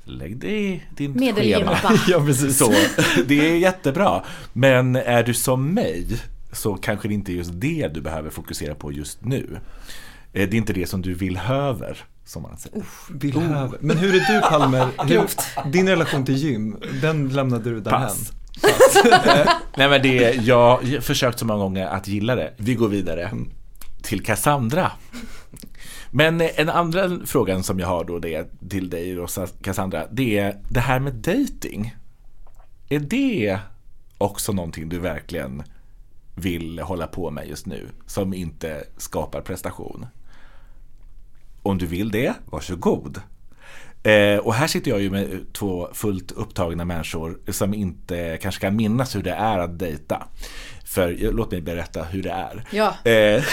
[0.07, 1.79] Lägg det i din schema.
[2.09, 2.59] Ja, precis.
[2.59, 2.73] Så,
[3.27, 4.23] det är jättebra.
[4.53, 6.07] Men är du som mig
[6.53, 9.59] så kanske det inte är just det du behöver fokusera på just nu.
[10.33, 12.83] Eh, Det är inte det som du vill höver, som man säger.
[13.11, 13.79] Vill höver.
[13.81, 14.89] Men hur är du Palmer?
[15.09, 18.01] Hur, din relation till gym, den lämnade du därhän?
[18.03, 18.33] Pass.
[18.65, 22.55] Eh, Nej men det, jag har försökt så många gånger att gilla det.
[22.57, 23.31] Vi går vidare
[24.03, 24.93] till Cassandra.
[26.11, 30.39] Men eh, en andra frågan som jag har då det till dig Rosa Cassandra, det
[30.39, 31.97] är det här med dating.
[32.89, 33.59] Är det
[34.19, 35.63] också någonting du verkligen
[36.35, 40.07] vill hålla på med just nu, som inte skapar prestation?
[41.63, 43.21] Om du vill det, varsågod.
[44.05, 48.77] Eh, och här sitter jag ju med två fullt upptagna människor som inte kanske kan
[48.77, 50.23] minnas hur det är att dejta.
[50.85, 52.65] För låt mig berätta hur det är.
[52.71, 52.87] Ja.
[52.87, 52.93] Eh,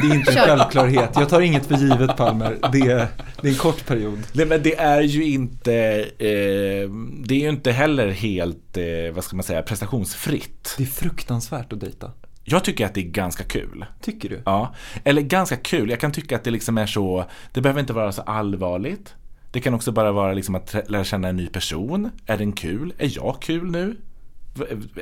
[0.00, 1.10] Det är inte en självklarhet.
[1.14, 2.58] Jag tar inget för givet Palmer.
[2.72, 3.06] Det är,
[3.40, 4.18] det är en kort period.
[4.32, 5.74] Nej men det är ju inte,
[6.18, 6.90] eh,
[7.24, 10.74] det är ju inte heller helt, eh, vad ska man säga, prestationsfritt.
[10.78, 12.10] Det är fruktansvärt att dejta.
[12.44, 13.84] Jag tycker att det är ganska kul.
[14.00, 14.42] Tycker du?
[14.44, 15.90] Ja, eller ganska kul.
[15.90, 19.14] Jag kan tycka att det liksom är så, det behöver inte vara så allvarligt.
[19.52, 22.10] Det kan också bara vara liksom att lära känna en ny person.
[22.26, 22.94] Är den kul?
[22.98, 23.96] Är jag kul nu?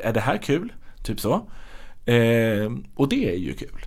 [0.02, 0.72] Är det här kul?
[1.02, 1.32] Typ så.
[2.04, 3.86] Eh, och det är ju kul.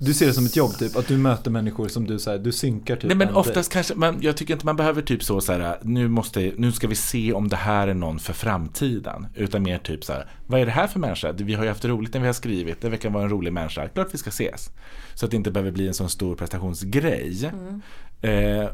[0.00, 2.52] Du ser det som ett jobb typ, att du möter människor som du säger, du
[2.52, 5.40] synkar typ Nej men en oftast kanske, man, jag tycker inte man behöver typ så,
[5.40, 9.26] så här, nu, måste, nu ska vi se om det här är någon för framtiden.
[9.34, 11.32] Utan mer typ så här, vad är det här för människa?
[11.32, 13.88] Vi har ju haft roligt när vi har skrivit, det verkar vara en rolig människa,
[13.88, 14.70] klart vi ska ses.
[15.14, 17.50] Så att det inte behöver bli en sån stor prestationsgrej.
[18.24, 18.68] Eh,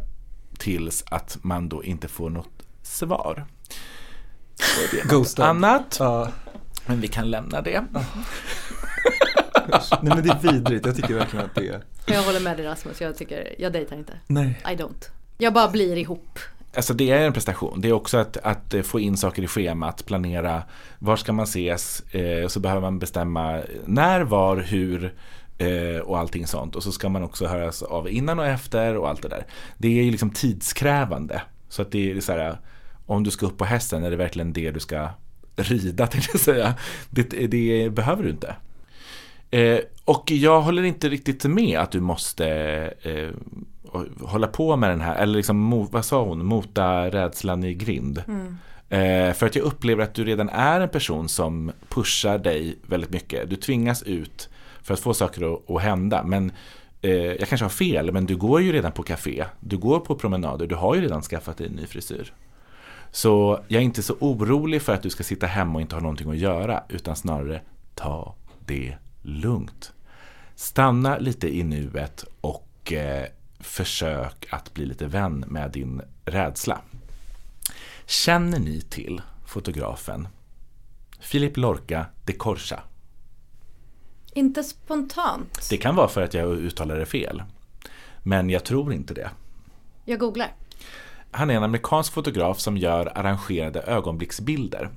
[0.59, 3.47] tills att man då inte får något svar.
[5.05, 5.47] Ghostad.
[5.47, 6.29] annat, Ja,
[6.87, 7.85] men vi kan lämna det.
[10.03, 10.87] nej men det är vidrigt.
[10.87, 11.85] Jag tycker verkligen att det är...
[12.07, 14.13] Jag håller med dig Rasmus, jag tycker, jag dejtar inte.
[14.27, 14.61] Nej.
[14.65, 15.11] I don't.
[15.39, 16.39] Jag bara blir ihop.
[16.77, 17.81] Alltså det är en prestation.
[17.81, 20.63] Det är också att, att eh, få in saker i schemat, planera
[20.99, 25.15] var ska man ses, eh, så behöver man bestämma när, var, hur
[26.05, 26.77] och allting sånt.
[26.77, 29.47] Och så ska man också höras av innan och efter och allt det där.
[29.79, 31.43] Det är ju liksom tidskrävande.
[31.69, 32.59] Så att det är så här,
[33.07, 35.09] om du ska upp på hästen, är det verkligen det du ska
[35.57, 36.75] rida tänkte jag säga.
[37.11, 38.57] Det, det behöver du inte.
[39.51, 42.47] Eh, och jag håller inte riktigt med att du måste
[43.03, 43.29] eh,
[44.21, 48.23] hålla på med den här, eller liksom, vad sa hon, mota rädslan i grind.
[48.89, 53.11] Eh, för att jag upplever att du redan är en person som pushar dig väldigt
[53.11, 53.51] mycket.
[53.51, 54.49] Du tvingas ut
[54.83, 56.23] för att få saker att, att hända.
[56.23, 56.53] Men
[57.03, 59.45] eh, jag kanske har fel, men du går ju redan på café.
[59.61, 62.33] Du går på promenader, du har ju redan skaffat dig en ny frisyr.
[63.11, 66.03] Så jag är inte så orolig för att du ska sitta hemma och inte ha
[66.03, 67.63] någonting att göra, utan snarare
[67.95, 68.35] ta
[68.67, 69.93] det lugnt.
[70.55, 73.27] Stanna lite i nuet och eh,
[73.61, 76.81] försök att bli lite vän med din rädsla.
[78.07, 80.29] Känner ni till fotografen
[81.21, 82.83] Filip Lorca de Corsa?
[84.41, 85.67] Inte spontant.
[85.71, 87.43] Det kan vara för att jag uttalar det fel.
[88.23, 89.31] Men jag tror inte det.
[90.05, 90.55] Jag googlar.
[91.31, 94.91] Han är en amerikansk fotograf som gör arrangerade ögonblicksbilder.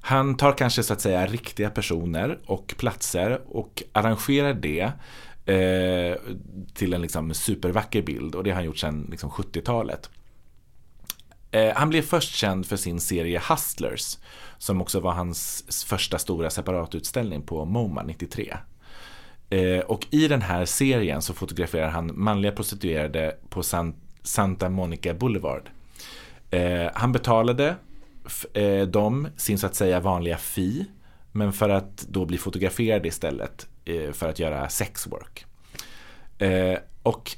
[0.00, 4.92] Han tar kanske så att säga riktiga personer och platser och arrangerar det
[5.52, 6.16] eh,
[6.74, 10.10] till en liksom supervacker bild och det har han gjort sedan liksom 70-talet.
[11.50, 14.18] Eh, han blev först känd för sin serie Hustlers
[14.58, 18.56] som också var hans första stora separatutställning på MoMA 93.
[19.50, 25.14] Eh, och i den här serien så fotograferar han manliga prostituerade på San, Santa Monica
[25.14, 25.70] Boulevard.
[26.50, 27.76] Eh, han betalade
[28.52, 30.86] eh, dem sin så att säga vanliga fi
[31.32, 35.46] men för att då bli fotograferad istället eh, för att göra sexwork.
[36.38, 37.36] Eh, och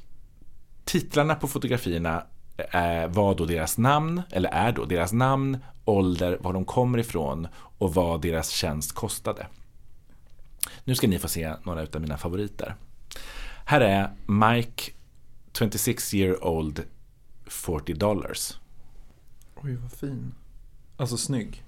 [0.85, 2.23] titlarna på fotografierna
[3.09, 7.93] var då deras namn, eller är då deras namn, ålder, var de kommer ifrån och
[7.93, 9.47] vad deras tjänst kostade.
[10.83, 12.75] Nu ska ni få se några av mina favoriter.
[13.65, 14.91] Här är Mike,
[15.57, 16.83] 26 year old,
[17.47, 18.53] 40 dollars.
[19.63, 20.31] Oj, vad fin.
[20.97, 21.63] Alltså snygg.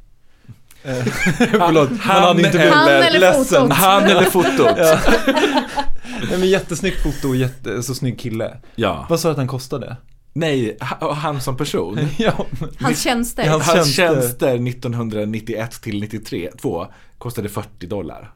[0.84, 1.04] Eh,
[1.52, 3.62] Förlåt, han, han hade inte är- Han eller Ledsen.
[3.62, 3.74] fotot.
[3.78, 4.78] Han eller fotot?
[4.78, 5.00] Ja.
[6.30, 8.58] Nej men jättesnyggt foto och jätte, så snygg kille.
[8.76, 9.06] Ja.
[9.10, 9.98] Vad sa du att han kostade?
[10.34, 12.00] Nej, ha- han som person.
[12.20, 12.46] ja,
[12.80, 13.50] Hans tjänster.
[13.50, 14.22] Hans Hans tjänster.
[14.22, 18.34] tjänster 1991 till 93, 2, kostade 40 dollar.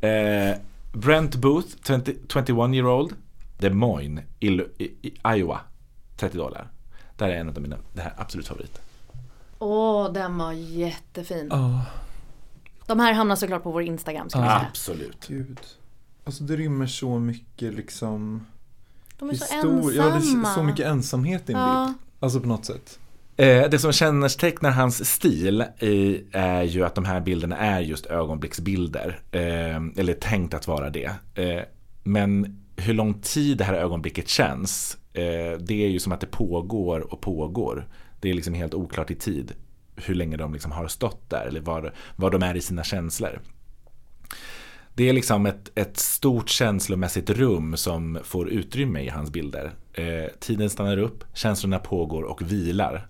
[0.00, 0.56] Eh,
[0.92, 3.12] Brent Booth, 20, 21 year old,
[3.58, 5.60] Des Moines, Ill- i, i Iowa,
[6.16, 6.68] 30 dollar.
[7.16, 8.80] Det här är en av mina det här är absolut favorit.
[9.58, 11.48] Åh, den var jättefin.
[11.50, 11.84] Ja,
[12.86, 14.66] De här hamnar såklart på vår Instagram ska vi säga.
[14.68, 15.26] Absolut.
[15.28, 15.60] gud.
[16.24, 18.46] Alltså det rymmer så mycket liksom
[19.22, 20.48] De är så histor- Ja, det ensamma.
[20.50, 21.84] är så mycket ensamhet i en Ja.
[21.86, 21.98] bild.
[22.20, 22.98] Alltså på något sätt.
[23.36, 28.06] Eh, det som kännetecknar hans stil i, är ju att de här bilderna är just
[28.06, 29.20] ögonblicksbilder.
[29.32, 31.10] Eh, eller tänkt att vara det.
[31.34, 31.62] Eh,
[32.02, 34.96] men hur lång tid det här ögonblicket känns,
[35.60, 37.88] det är ju som att det pågår och pågår.
[38.20, 39.52] Det är liksom helt oklart i tid
[39.96, 43.40] hur länge de liksom har stått där eller var, var de är i sina känslor.
[44.94, 49.72] Det är liksom ett, ett stort känslomässigt rum som får utrymme i hans bilder.
[49.92, 53.08] Eh, tiden stannar upp, känslorna pågår och vilar.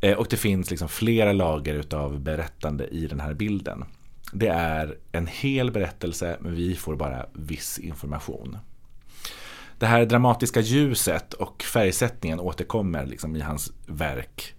[0.00, 3.84] Eh, och det finns liksom flera lager utav berättande i den här bilden.
[4.32, 8.58] Det är en hel berättelse men vi får bara viss information.
[9.78, 14.54] Det här dramatiska ljuset och färgsättningen återkommer liksom i hans verk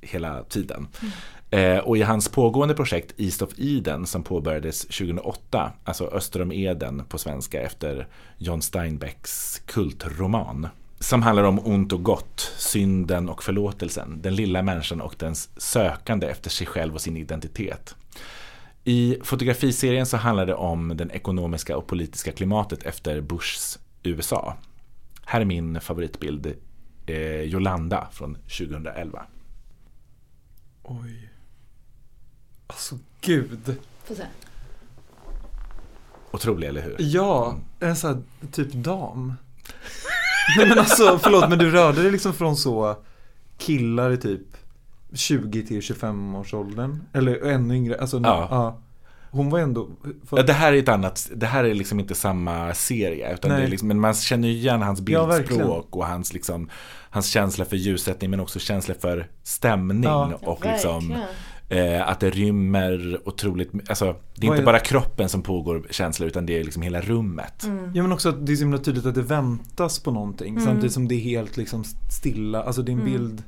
[0.00, 0.88] hela tiden.
[1.00, 1.12] Mm.
[1.52, 6.52] Eh, och i hans pågående projekt East of Eden som påbörjades 2008, alltså Öster om
[6.52, 8.06] Eden på svenska efter
[8.38, 10.68] John Steinbecks kultroman.
[10.98, 16.26] Som handlar om ont och gott, synden och förlåtelsen, den lilla människan och dens sökande
[16.26, 17.94] efter sig själv och sin identitet.
[18.84, 24.56] I fotografiserien så handlar det om den ekonomiska och politiska klimatet efter Bushs USA.
[25.24, 26.54] Här är min favoritbild,
[27.06, 29.26] eh, Yolanda från 2011.
[30.82, 31.31] Oj.
[32.72, 33.76] Alltså gud.
[34.04, 34.22] Får se.
[36.30, 36.96] Otrolig, eller hur?
[36.98, 39.34] Ja, en sån här typ dam.
[40.58, 42.96] Nej men alltså, förlåt men du rörde dig liksom från så
[43.58, 44.40] killar i typ
[45.14, 47.02] 20 till 25 års åldern.
[47.12, 48.00] Eller ännu yngre.
[48.00, 48.48] Alltså, Ja.
[48.50, 48.78] ja.
[49.30, 49.88] Hon var ändå...
[50.28, 53.34] för- Ja, det här är ett annat, det här är liksom inte samma serie.
[53.34, 53.60] Utan Nej.
[53.60, 56.70] det är liksom, men man känner ju igen hans Ja, bildspråk och hans, liksom,
[57.10, 60.04] hans känsla för ljussättning men också känsla för stämning.
[60.04, 60.32] Ja.
[60.42, 61.28] och liksom, Verkligen.
[61.72, 64.04] Eh, att det rymmer otroligt alltså,
[64.34, 67.00] Det är Vad inte är- bara kroppen som pågår känslor utan det är liksom hela
[67.00, 67.64] rummet.
[67.64, 67.92] Mm.
[67.94, 70.48] Ja men också att det är så himla tydligt att det väntas på någonting.
[70.54, 70.64] Mm.
[70.64, 72.62] Samtidigt som det är helt liksom stilla.
[72.62, 73.12] Alltså det är en Mm.
[73.12, 73.42] bild.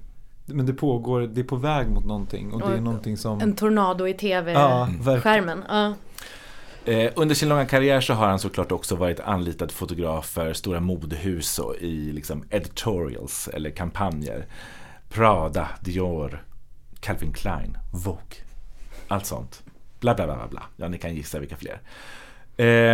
[0.47, 2.53] Men det pågår, det är på väg mot någonting.
[2.53, 3.41] Och det är Och- någonting som...
[3.41, 5.63] En tornado i tv-skärmen.
[5.69, 5.95] Ja.
[6.87, 10.81] Eh, under sin långa karriär så har han såklart också varit anlitad fotograf för stora
[10.81, 14.47] modehus och i liksom editorials eller kampanjer.
[15.09, 16.43] Prada, Dior,
[17.05, 18.37] Calvin Klein, Vogue.
[19.09, 19.63] Allt sånt.
[20.01, 20.63] Bla bla bla bla bla.
[20.77, 21.81] Ja, ni kan gissa vilka fler.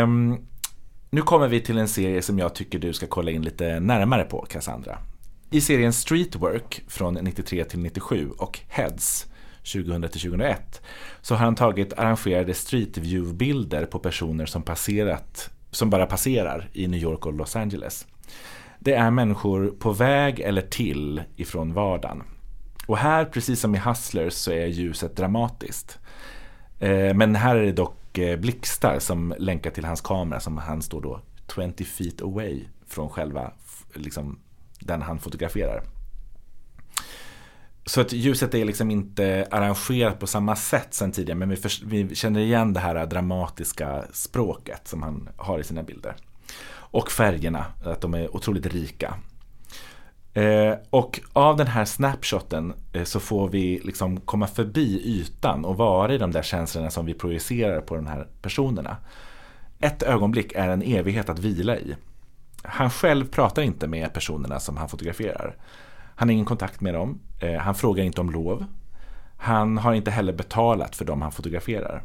[0.02, 0.46] Um,
[1.10, 4.24] nu kommer vi till en serie som jag tycker du ska kolla in lite närmare
[4.24, 4.98] på, Cassandra.
[5.50, 9.26] I serien Streetwork från 93 till 97 och Heads
[9.72, 10.82] 2000 till 2001
[11.20, 17.00] så har han tagit arrangerade streetview-bilder på personer som passerat, som bara passerar i New
[17.00, 18.06] York och Los Angeles.
[18.78, 22.22] Det är människor på väg eller till ifrån vardagen.
[22.86, 25.98] Och här, precis som i Hustlers, så är ljuset dramatiskt.
[26.78, 30.82] Eh, men här är det dock eh, blixtar som länkar till hans kamera som han
[30.82, 31.20] står då
[31.54, 33.52] 20 feet away från själva
[33.94, 34.38] liksom,
[34.80, 35.82] den han fotograferar.
[37.84, 41.86] Så att ljuset är liksom inte arrangerat på samma sätt sen tidigare men vi, för,
[41.86, 46.16] vi känner igen det här dramatiska språket som han har i sina bilder.
[46.72, 49.14] Och färgerna, att de är otroligt rika.
[50.34, 55.76] Eh, och av den här snapshoten eh, så får vi liksom komma förbi ytan och
[55.76, 58.96] vara i de där känslorna som vi projicerar på de här personerna.
[59.80, 61.96] Ett ögonblick är en evighet att vila i.
[62.62, 65.56] Han själv pratar inte med personerna som han fotograferar.
[66.16, 67.20] Han har ingen kontakt med dem.
[67.40, 68.64] Eh, han frågar inte om lov.
[69.38, 72.02] Han har inte heller betalat för dem han fotograferar.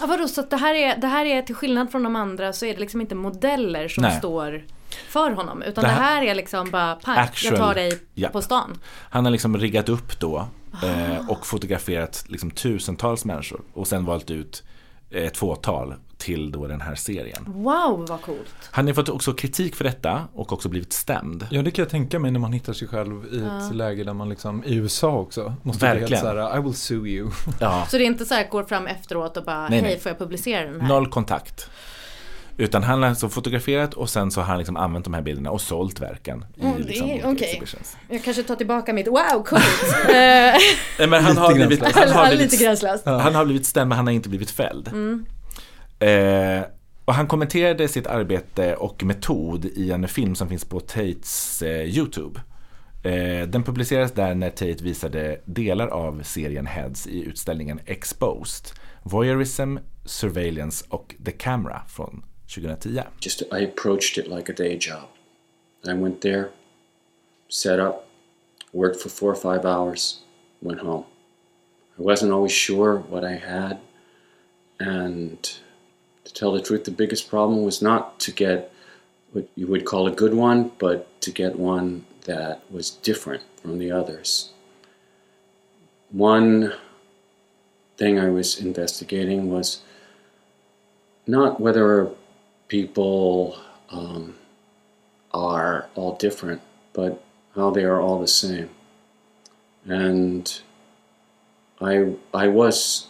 [0.00, 2.52] Ja, vadå, så att det här, är, det här är till skillnad från de andra
[2.52, 4.18] så är det liksom inte modeller som Nej.
[4.18, 4.64] står
[5.08, 5.62] för honom.
[5.62, 8.28] Utan Det det här- här, är liksom bara, pang, Actual- jag tar dig ja.
[8.28, 8.78] på stan.
[9.10, 10.48] Han har liksom riggat upp då
[10.82, 14.62] eh, och fotograferat liksom tusentals människor och sen valt ut
[15.10, 17.44] ett fåtal till då den här serien.
[17.46, 18.54] Wow vad coolt.
[18.70, 21.46] Han har fått också kritik för detta och också blivit stämd.
[21.50, 23.70] Ja det kan jag tänka mig när man hittar sig själv i ett Ja.
[23.72, 26.22] läge där man liksom, i USA också, måste bli helt Verkligen.
[26.22, 27.30] såhär, I will sue you.
[27.60, 30.00] Ja, Så det är inte så här går fram efteråt och bara Nej, hej nej.
[30.00, 30.88] får jag publicera den här?
[30.88, 31.70] noll kontakt.
[32.58, 35.50] Utan han har alltså fotograferat och sen så har han liksom använt de här bilderna
[35.50, 36.44] och sålt verken.
[36.60, 37.46] Mm, det är- liksom okej.
[37.48, 37.96] exhibitions.
[38.08, 39.64] Jag kanske tar tillbaka mitt wow coolt.
[40.08, 40.12] Eh,
[40.98, 43.06] Nej, men han har Lite blivit, han har Lite blivit, gränslöst.
[43.06, 44.88] han har blivit stämd men han har inte blivit fälld.
[44.88, 45.26] Mm.
[45.98, 46.64] Eh,
[47.04, 51.82] och han kommenterade sitt arbete och metod i en film som finns på Tates eh,
[51.84, 52.40] YouTube.
[53.02, 58.66] Eh, den publicerades där när Tate visade delar av serien Heads i utställningen Exposed.
[59.02, 63.12] Voyeurism, Surveillance och The Camera från 2010.
[63.20, 65.08] just I approached it like a day job.
[65.86, 66.50] I went there,
[67.48, 68.08] set up,
[68.72, 70.20] worked for four or five hours,
[70.60, 71.04] went home.
[71.98, 73.80] I wasn't always sure what I had,
[74.78, 75.42] and
[76.24, 78.72] to tell the truth, the biggest problem was not to get
[79.32, 83.78] what you would call a good one, but to get one that was different from
[83.78, 84.50] the others.
[86.10, 86.72] One
[87.96, 89.80] thing I was investigating was
[91.26, 92.10] not whether
[92.68, 93.56] people
[93.90, 94.34] um,
[95.32, 96.60] are all different,
[96.92, 97.22] but
[97.54, 98.68] how they are all the same.
[99.84, 100.62] And
[101.80, 103.08] I, I was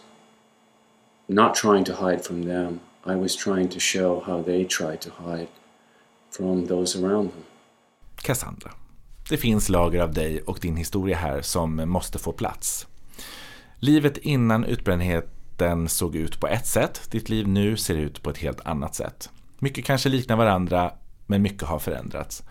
[1.27, 2.79] not trying to hide from them.
[3.05, 5.47] I was trying to show how they tried to hide
[6.29, 7.43] from those around them.
[8.15, 8.71] Cassandra.
[9.29, 12.87] Det finns lager av dig och din historia här som måste få plats.
[13.79, 18.37] Livet innan utbrändheten såg ut på ett sätt, ditt liv nu ser ut på ett
[18.37, 19.29] helt annat sätt.
[19.59, 20.91] Mycket kanske liknar varandra,
[21.25, 22.43] men mycket har förändrats.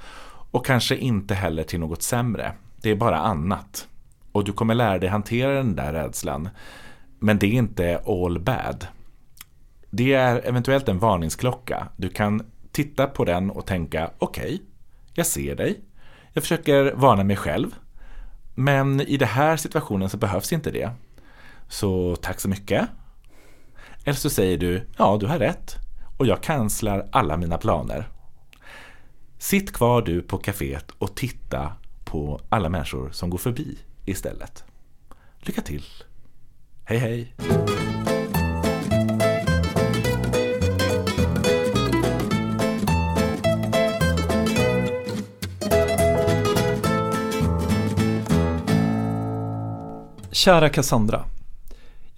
[0.50, 2.52] Och kanske inte heller till något sämre.
[2.82, 3.88] Det är bara annat.
[4.32, 6.48] Och du kommer lära dig hantera den där rädslan.
[7.18, 8.86] Men det är inte all bad.
[9.90, 11.88] Det är eventuellt en varningsklocka.
[11.96, 12.42] Du kan
[12.72, 14.62] titta på den och tänka okej,
[15.14, 15.80] jag ser dig.
[16.32, 17.74] Jag försöker varna mig själv.
[18.54, 20.90] Men i den här situationen så behövs inte det.
[21.68, 22.88] Så tack så mycket.
[24.04, 25.85] Eller så säger du ja, du har rätt.
[26.16, 28.08] Och jag kanslar alla mina planer.
[29.38, 31.72] Sitt kvar du på kaféet och titta
[32.04, 34.64] på alla människor som går förbi istället.
[35.38, 35.84] Lycka till!
[36.84, 37.34] Hej hej!
[50.30, 51.35] Kära Cassandra.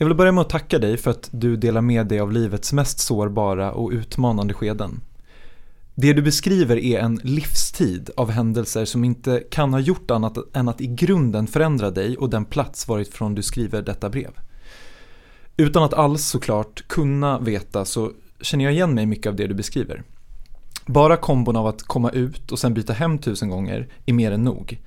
[0.00, 2.72] Jag vill börja med att tacka dig för att du delar med dig av livets
[2.72, 5.00] mest sårbara och utmanande skeden.
[5.94, 10.68] Det du beskriver är en livstid av händelser som inte kan ha gjort annat än
[10.68, 14.30] att i grunden förändra dig och den plats varifrån du skriver detta brev.
[15.56, 19.54] Utan att alls såklart kunna veta så känner jag igen mig mycket av det du
[19.54, 20.02] beskriver.
[20.87, 24.44] Bara kombon av att komma ut och sen byta hem tusen gånger är mer än
[24.44, 24.80] nog.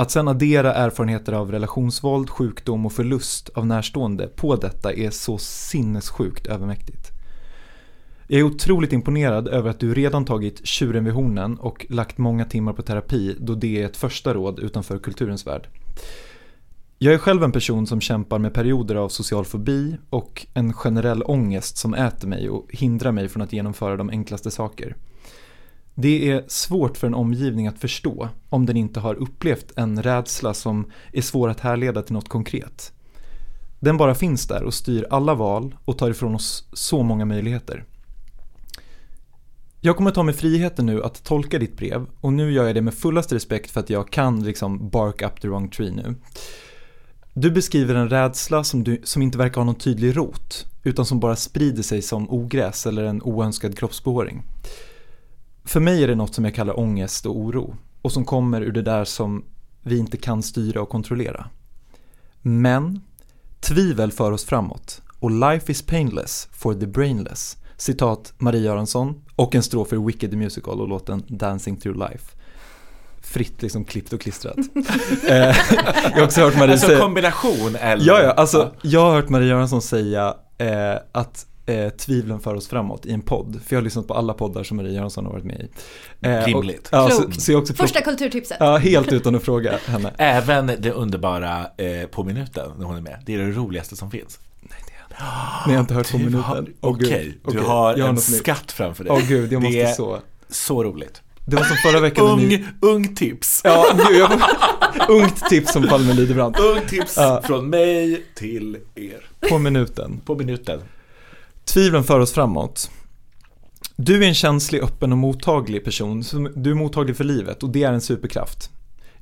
[0.00, 5.38] Att sen addera erfarenheter av relationsvåld, sjukdom och förlust av närstående på detta är så
[5.38, 7.10] sinnessjukt övermäktigt.
[8.26, 12.44] Jag är otroligt imponerad över att du redan tagit tjuren vid hornen och lagt många
[12.44, 15.68] timmar på terapi då det är ett första råd utanför kulturens värld.
[16.98, 21.22] Jag är själv en person som kämpar med perioder av social fobi och en generell
[21.22, 24.96] ångest som äter mig och hindrar mig från att genomföra de enklaste saker.
[26.00, 30.54] Det är svårt för en omgivning att förstå om den inte har upplevt en rädsla
[30.54, 32.92] som är svår att härleda till något konkret.
[33.80, 37.84] Den bara finns där och styr alla val och tar ifrån oss så många möjligheter.
[39.80, 42.82] Jag kommer ta mig friheten nu att tolka ditt brev och nu gör jag det
[42.82, 46.14] med fullaste respekt för att jag kan liksom bark up the wrong tree nu.
[47.34, 51.20] Du beskriver en rädsla som, du, som inte verkar ha någon tydlig rot utan som
[51.20, 54.42] bara sprider sig som ogräs eller en oönskad kroppsbehåring.
[55.68, 58.72] För mig är det något som jag kallar ångest och oro och som kommer ur
[58.72, 59.44] det där som
[59.82, 61.46] vi inte kan styra och kontrollera.
[62.42, 63.00] Men
[63.60, 67.56] tvivel för oss framåt och life is painless for the brainless.
[67.76, 72.36] Citat Marie Göransson och en strof för Wicked the Musical och låten Dancing through life.
[73.20, 74.56] Fritt liksom klippt och klistrat.
[75.28, 75.56] Eh,
[76.04, 76.98] jag har också hört Marie Alltså säga...
[76.98, 78.06] kombination eller?
[78.06, 82.68] Ja, ja, alltså jag har hört Marie Göransson säga eh, att eh, tvivlen för oss
[82.68, 83.60] framåt i en podd.
[83.66, 85.68] För jag har lyssnat på alla poddar som Marie Göransson har varit med i.
[86.26, 86.86] Eh, Rimligt.
[86.88, 87.40] Och, ja, så, Klokt.
[87.42, 88.56] så jag också Första kulturtipset.
[88.60, 90.12] Ja, helt utan att fråga henne.
[90.18, 93.22] Även det underbara eh, På minuten när hon är med.
[93.26, 94.38] Det är det roligaste som finns.
[95.66, 96.40] Ni har inte hört på minuten.
[96.40, 97.34] har- Okej, gud.
[97.44, 98.24] du Okej, har jag en nytt.
[98.36, 99.12] skatt framför dig.
[99.12, 100.18] Åh gud, jag måste det är så.
[100.48, 101.22] så roligt.
[101.46, 102.64] Det var som förra veckan Ung, ni...
[102.80, 103.60] ung tips.
[103.64, 104.30] Ja, gud, jag...
[105.08, 106.56] Ungt tips som Palme Lidebrand.
[106.58, 107.42] Ung tips Ja.
[107.44, 109.48] från mig till er.
[109.48, 110.20] På minuten.
[110.24, 110.80] På minuten.
[111.68, 112.90] Tvivlen för oss framåt.
[113.96, 116.24] Du är en känslig, öppen och mottaglig person.
[116.56, 118.70] Du är mottaglig för livet och det är en superkraft.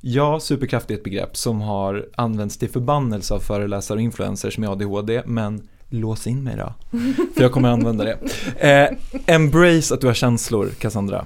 [0.01, 4.69] Ja, superkraft är ett begrepp som har använts till förbannelse av föreläsare och influencers med
[4.69, 6.73] ADHD, men lås in mig då.
[7.35, 8.17] För jag kommer använda det.
[8.57, 8.97] Eh,
[9.35, 11.25] embrace att du har känslor, Cassandra.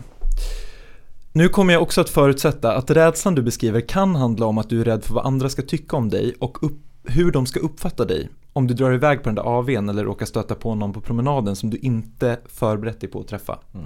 [1.34, 4.82] Nu kommer jag också att förutsätta att rädslan du beskriver kan handla om att du
[4.82, 8.06] är rädd för vad andra ska tycka om dig och upp, hur de ska uppfatta
[8.06, 11.02] dig om du drar iväg på den där AWn eller råkar stöta på någon på
[11.02, 13.60] promenaden som du inte förberett dig på att träffa.
[13.74, 13.86] Mm.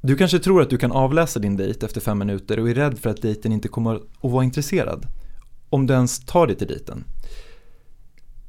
[0.00, 2.98] Du kanske tror att du kan avläsa din dejt efter fem minuter och är rädd
[2.98, 5.06] för att dejten inte kommer att vara intresserad.
[5.70, 7.04] Om du ens tar dig till dejten.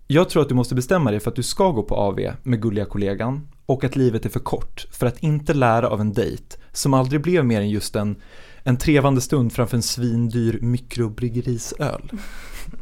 [0.07, 2.61] Jag tror att du måste bestämma dig för att du ska gå på AV med
[2.61, 6.57] gulliga kollegan och att livet är för kort för att inte lära av en dejt
[6.71, 8.15] som aldrig blev mer än just en,
[8.63, 12.11] en trevande stund framför en svindyr mikrobryggeriesöl.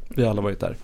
[0.09, 0.77] Vi har alla varit där.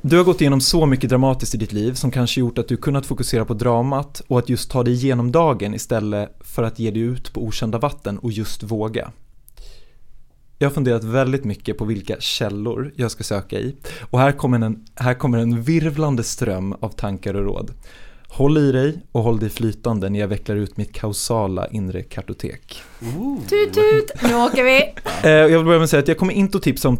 [0.00, 2.76] Du har gått igenom så mycket dramatiskt i ditt liv som kanske gjort att du
[2.76, 6.90] kunnat fokusera på dramat och att just ta dig igenom dagen istället för att ge
[6.90, 9.10] dig ut på okända vatten och just våga.
[10.58, 14.66] Jag har funderat väldigt mycket på vilka källor jag ska söka i och här kommer
[14.66, 17.70] en, här kommer en virvlande ström av tankar och råd.
[18.36, 22.82] Håll i dig och håll dig flytande när jag vecklar ut mitt kausala inre kartotek.
[23.48, 24.94] Tut tut, nu åker vi!
[25.28, 26.96] Eh, Jag vill börja med att säga att jag kommer inte att tipsa om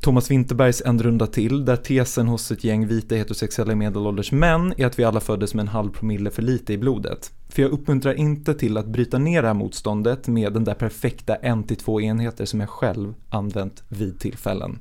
[0.00, 4.86] Thomas Winterbergs En runda till, där tesen hos ett gäng vita heterosexuella medelålders män är
[4.86, 7.32] att vi alla föddes med en halv promille för lite i blodet.
[7.48, 11.34] För jag uppmuntrar inte till att bryta ner det här motståndet med den där perfekta
[11.34, 14.78] en till två enheter som jag själv använt vid tillfällen.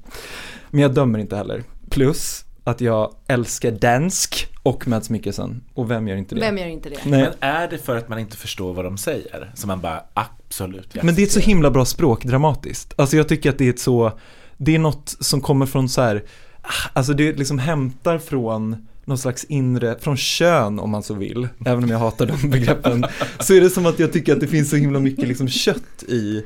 [0.70, 1.64] Men jag dömer inte heller.
[1.90, 5.64] Plus att jag älskar dansk och Mads Mikkelsen.
[5.74, 6.42] Och vem gör inte det?
[6.42, 6.98] Vem gör inte det?
[7.06, 7.22] Nej.
[7.22, 9.52] Men är det för att man inte förstår vad de säger?
[9.56, 12.94] Så man bara absolut Men det är ett så himla bra språk dramatiskt.
[12.98, 14.12] Alltså jag tycker att det är ett så,
[14.58, 16.24] det är något som kommer från så här,
[16.62, 21.48] ah, alltså det liksom hämtar från någon slags inre, från kön om man så vill,
[21.66, 23.06] även om jag hatar de begreppen,
[23.40, 26.04] så är det som att jag tycker att det finns så himla mycket liksom kött
[26.08, 26.46] i,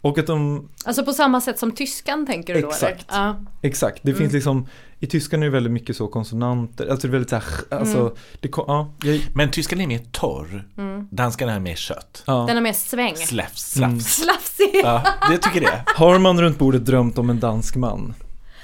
[0.00, 3.10] och att de, Alltså på samma sätt som tyskan tänker du då Exakt.
[3.12, 3.22] eller?
[3.22, 3.44] Ja.
[3.62, 4.66] exakt, det finns liksom,
[5.04, 7.44] i tyskan är det väldigt mycket så konsonanter, alltså det är väldigt så här,
[7.78, 8.12] alltså, Mm.
[8.40, 10.68] det, ja, jag, Men tyskan är mer torr.
[10.78, 11.08] Mm.
[11.10, 12.22] Danskarna är mer kött.
[12.26, 12.44] ja.
[12.48, 13.16] Den har mer sväng.
[13.16, 14.00] Slafs, Mm.
[14.00, 14.14] slafs.
[14.16, 14.80] Slafsig!
[14.84, 15.82] Ja, det tycker det.
[15.96, 18.14] Har man runt bordet drömt om en dansk man?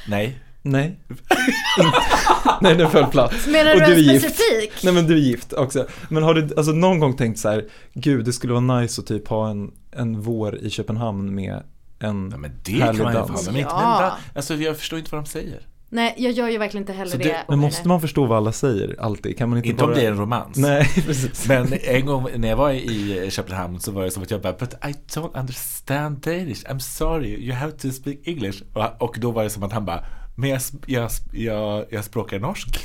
[0.08, 0.38] Nej.
[0.62, 0.98] Nej.
[2.60, 3.32] Nej, den föll platt.
[3.48, 4.24] Menar Och du du en är gift.
[4.24, 4.72] specifik?
[4.84, 5.86] Nej men du är gift också.
[6.08, 7.64] Men har du alltså någon gång tänkt så här,
[7.94, 11.62] gud det skulle vara nice att typ ha en, en vår i Köpenhamn med
[11.98, 13.48] en Ja, men det härlig kan man ju dans.
[13.48, 13.98] inte Ja.
[14.00, 15.60] men Alltså jag förstår inte vad de säger.
[15.92, 17.24] Nej, jag gör ju verkligen inte heller Så det.
[17.24, 19.38] det- Men måste man förstå vad alla säger alltid?
[19.38, 19.92] Kan man inte, Inte bara...
[19.92, 20.56] om det är en romans.
[20.56, 21.48] Nej, precis.
[21.48, 24.52] Men en gång när jag var i Köpenhamn så var det som att jag bara
[24.52, 28.62] But I don't understand Danish, I'm sorry, you have to speak English.
[28.72, 30.04] Och, och då var det som att han bara
[30.36, 32.68] Men jag, jag, jag, jag språkar norsk.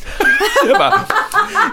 [0.67, 0.93] jag bara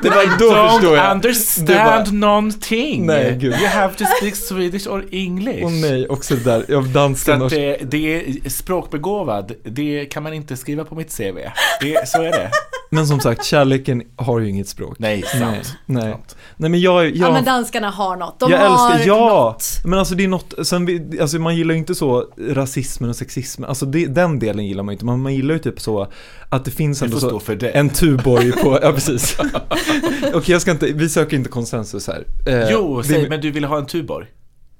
[0.02, 1.12] Det var då don't förstår jag.
[1.12, 3.06] understand var- någonting.
[3.06, 3.54] Nej, gud.
[3.54, 5.64] You have to speak Swedish or English.
[5.64, 7.50] Och nej, också det där, Så dansken att och...
[7.50, 11.36] det, det är språkbegåvad, det kan man inte skriva på mitt CV.
[11.80, 12.50] Det, så är det.
[12.90, 14.96] Men som sagt, kärleken har ju inget språk.
[14.98, 15.40] Nej, sant.
[15.42, 16.12] Nej, nej.
[16.12, 16.36] Sant.
[16.56, 18.40] nej men jag, jag, Ja men danskarna har något.
[18.40, 19.28] De jag har älskar, ja!
[19.28, 19.64] något.
[19.84, 23.16] Men alltså det är något, sen vi, alltså man gillar ju inte så rasismen och
[23.16, 26.06] sexismen, alltså det, den delen gillar man ju inte, man, man gillar ju typ så
[26.52, 27.68] att det finns ändå så för det.
[27.70, 29.36] En Tuborg på, ja precis.
[30.34, 32.24] Okej, jag ska inte, vi söker inte konsensus här.
[32.46, 34.26] Eh, Jo, säg, men du ville ha en Tuborg?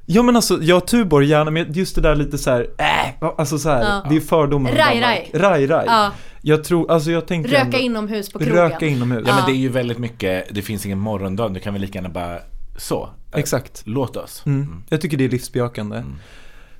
[0.07, 3.59] Ja men alltså, ja Tuborg gärna, men just det där lite så här, äh, alltså
[3.59, 4.07] så här, Ja.
[4.11, 5.31] det är fördomar om Raj, raj.
[5.35, 5.85] Raj, raj.
[5.89, 6.11] Ja,
[6.43, 8.55] Jag tror, alltså jag tänker röka ändå, inomhus på krogen.
[8.57, 9.23] Röka inomhus.
[9.27, 9.37] Ja, Ja.
[9.37, 12.09] men det är ju väldigt mycket, det finns ingen morgondag, du kan väl lika gärna
[12.09, 12.39] bara
[12.77, 13.09] så.
[13.35, 13.83] Exakt.
[13.85, 14.43] Låt oss.
[14.47, 14.83] Mm.
[14.89, 15.97] Jag tycker det är livsbejakande.
[15.97, 16.13] Mm.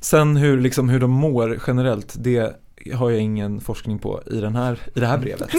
[0.01, 2.57] Sen hur, liksom, hur de mår generellt, det
[2.95, 5.51] har jag ingen forskning på i, den här, i det här brevet.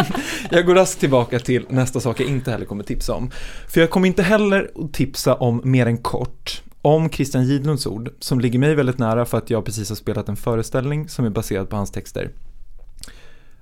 [0.50, 3.30] jag går raskt tillbaka till nästa sak jag inte heller kommer tipsa om.
[3.68, 8.10] För jag kommer inte heller att tipsa om mer än kort om Christian Gidlunds ord,
[8.20, 11.30] som ligger mig väldigt nära för att jag precis har spelat en föreställning som är
[11.30, 12.30] baserad på hans texter.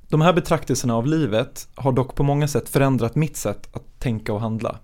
[0.09, 4.33] De här betraktelserna av livet har dock på många sätt förändrat mitt sätt att tänka
[4.33, 4.79] och handla.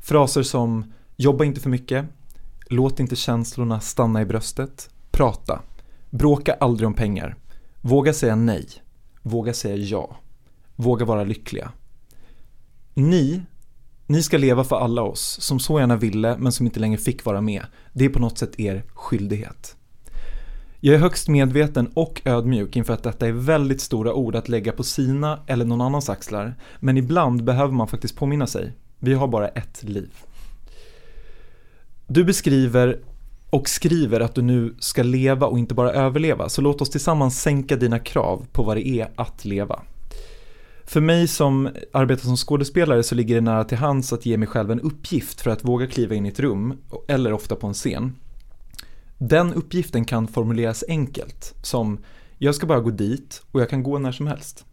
[0.00, 2.04] Fraser som “jobba inte för mycket”,
[2.66, 5.60] “låt inte känslorna stanna i bröstet”, “prata”,
[6.10, 7.36] “bråka aldrig om pengar”,
[7.82, 8.66] “våga säga nej”,
[9.22, 10.16] “våga säga ja”,
[10.76, 11.72] “våga vara lyckliga”.
[12.94, 13.42] Ni,
[14.06, 17.24] ni ska leva för alla oss som så gärna ville men som inte längre fick
[17.24, 17.62] vara med.
[17.92, 19.76] Det är på något sätt er skyldighet.
[20.80, 24.72] Jag är högst medveten och ödmjuk inför att detta är väldigt stora ord att lägga
[24.72, 28.72] på sina eller någon annans axlar, men ibland behöver man faktiskt påminna sig.
[28.98, 30.10] Vi har bara ett liv.
[32.06, 32.98] Du beskriver
[33.52, 37.42] och skriver att du nu ska leva och inte bara överleva, så låt oss tillsammans
[37.42, 39.82] sänka dina krav på vad det är att leva.
[40.84, 44.48] För mig som arbetar som skådespelare så ligger det nära till hands att ge mig
[44.48, 46.78] själv en uppgift för att våga kliva in i ett rum,
[47.08, 48.16] eller ofta på en scen.
[49.18, 51.98] Den uppgiften kan formuleras enkelt, som
[52.38, 54.64] jag ska bara gå dit och jag kan gå när som helst.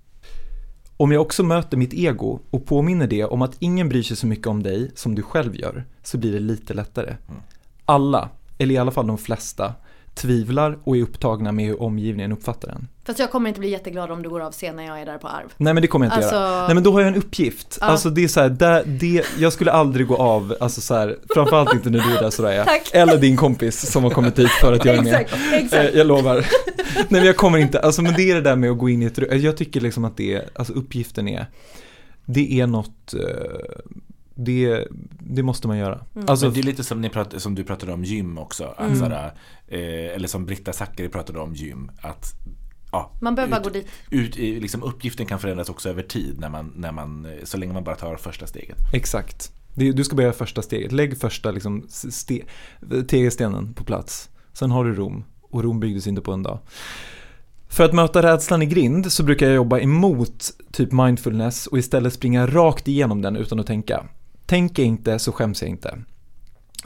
[0.98, 4.28] Om jag också möter mitt ego och påminner det om att ingen bryr sig så
[4.28, 7.16] mycket om dig som du själv gör, så blir det lite lättare.
[7.86, 9.74] Alla, eller i alla fall de flesta,
[10.14, 12.88] tvivlar och är upptagna med hur omgivningen uppfattar den.
[13.06, 15.18] Fast jag kommer inte bli jätteglad om du går av scen när jag är där
[15.18, 15.54] på arv.
[15.58, 16.66] Nej men det kommer jag inte Alltså- göra.
[16.66, 17.78] Nej men då har jag en uppgift.
[17.82, 17.88] Ja.
[17.88, 21.18] Alltså det är så här, det, det, jag skulle aldrig gå av, alltså så här,
[21.34, 22.64] framförallt inte när du är där Soraya.
[22.66, 22.90] Tack.
[22.94, 25.14] Eller din kompis som har kommit hit för att jag är med.
[25.14, 25.74] Exakt, exakt.
[25.94, 26.36] Eh, Jag lovar.
[26.96, 29.04] Nej men jag kommer inte, alltså men det är det där med att gå in
[29.04, 29.40] i ett rum.
[29.42, 31.46] Jag tycker liksom att det alltså uppgiften är,
[32.26, 33.20] det är något, eh,
[34.46, 34.88] det,
[35.20, 36.00] det måste man göra.
[36.28, 38.64] Alltså, Men det är lite som, ni prat, som du pratade om gym också.
[38.78, 39.00] Att Mm.
[39.00, 39.34] såhär,
[39.68, 41.92] eh, eller som Britta Zackari pratade om gym.
[42.02, 42.26] Att,
[42.92, 43.88] ja, Man behöver bara ut- gå dit.
[44.10, 47.58] Ut, i- liksom, uppgiften kan förändras också över tid när man, när man, eh, så
[47.58, 48.78] länge man bara tar första steget.
[48.94, 49.52] Exakt.
[49.76, 50.92] Du ska börja första steget.
[50.92, 52.42] Lägg första liksom, ste,
[53.08, 54.30] tegelstenen på plats.
[54.54, 55.24] Sen har du Rom.
[55.42, 56.60] Och Rom byggdes inte på en dag.
[57.72, 62.14] För att möta rädslan i grind så brukar jag jobba emot typ mindfulness och istället
[62.14, 64.06] springa rakt igenom den utan att tänka.
[64.50, 65.98] Tänker jag inte så skäms jag inte.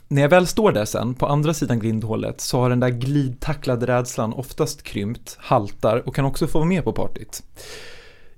[0.07, 3.87] När jag väl står där sen, på andra sidan grindhålet, så har den där glidtacklade
[3.87, 7.43] rädslan oftast krympt, haltar och kan också få vara med på partyt.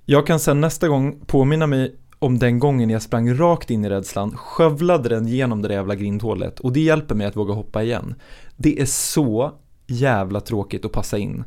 [0.04, 3.88] Jag kan sen nästa gång påminna mig om den gången jag sprang rakt in i
[3.88, 7.82] rädslan, skövlade den genom det där jävla grindhålet och det hjälper mig att våga hoppa
[7.82, 8.14] igen.
[8.56, 9.52] Det är så
[9.86, 11.44] jävla tråkigt att passa in.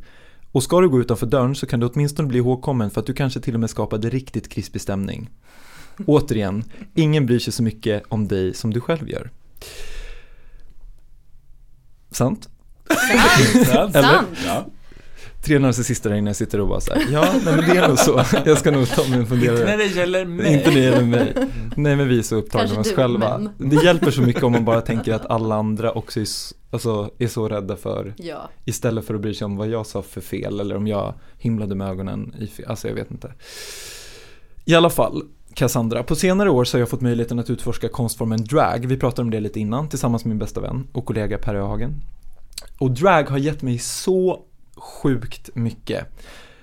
[0.52, 3.14] Och ska du gå utanför dörren så kan du åtminstone bli ihågkommen för att du
[3.14, 5.30] kanske till och med skapade riktigt krispig stämning.
[6.06, 6.64] Återigen,
[6.96, 9.30] ingen bryr sig så mycket om dig som du själv gör.
[12.12, 12.50] Sant?
[13.12, 13.92] Eller?
[14.02, 14.28] Sant.
[14.46, 14.66] Ja.
[15.44, 18.00] Tre narcissister där inne sitter och bara så här, ja, nej men det är nog
[18.00, 18.24] så.
[18.46, 19.66] Jag ska nog ta mig en Inte funderare.
[19.66, 20.54] när det gäller mig.
[20.54, 21.34] Inte det gäller mig.
[21.78, 23.38] Nej men vi är så upptagna Kanske med oss du, själva.
[23.58, 26.26] men- Det hjälper så mycket om man bara tänker att alla andra också är,
[26.72, 28.50] alltså, är så rädda för Ja.
[28.66, 31.76] Istället för att bry sig om vad jag sa för fel eller om jag himlade
[31.76, 32.66] med ögonen i fel.
[32.70, 33.34] Alltså jag vet inte.
[34.66, 35.24] I alla fall,
[35.60, 36.04] Cassandra.
[36.04, 38.86] På senare år så har jag fått möjligheten att utforska konstformen drag.
[38.86, 42.02] Vi pratade om det lite innan tillsammans med min bästa vän och kollega Per Öhagen.
[42.78, 44.44] Och drag har gett mig så
[44.76, 46.06] sjukt mycket.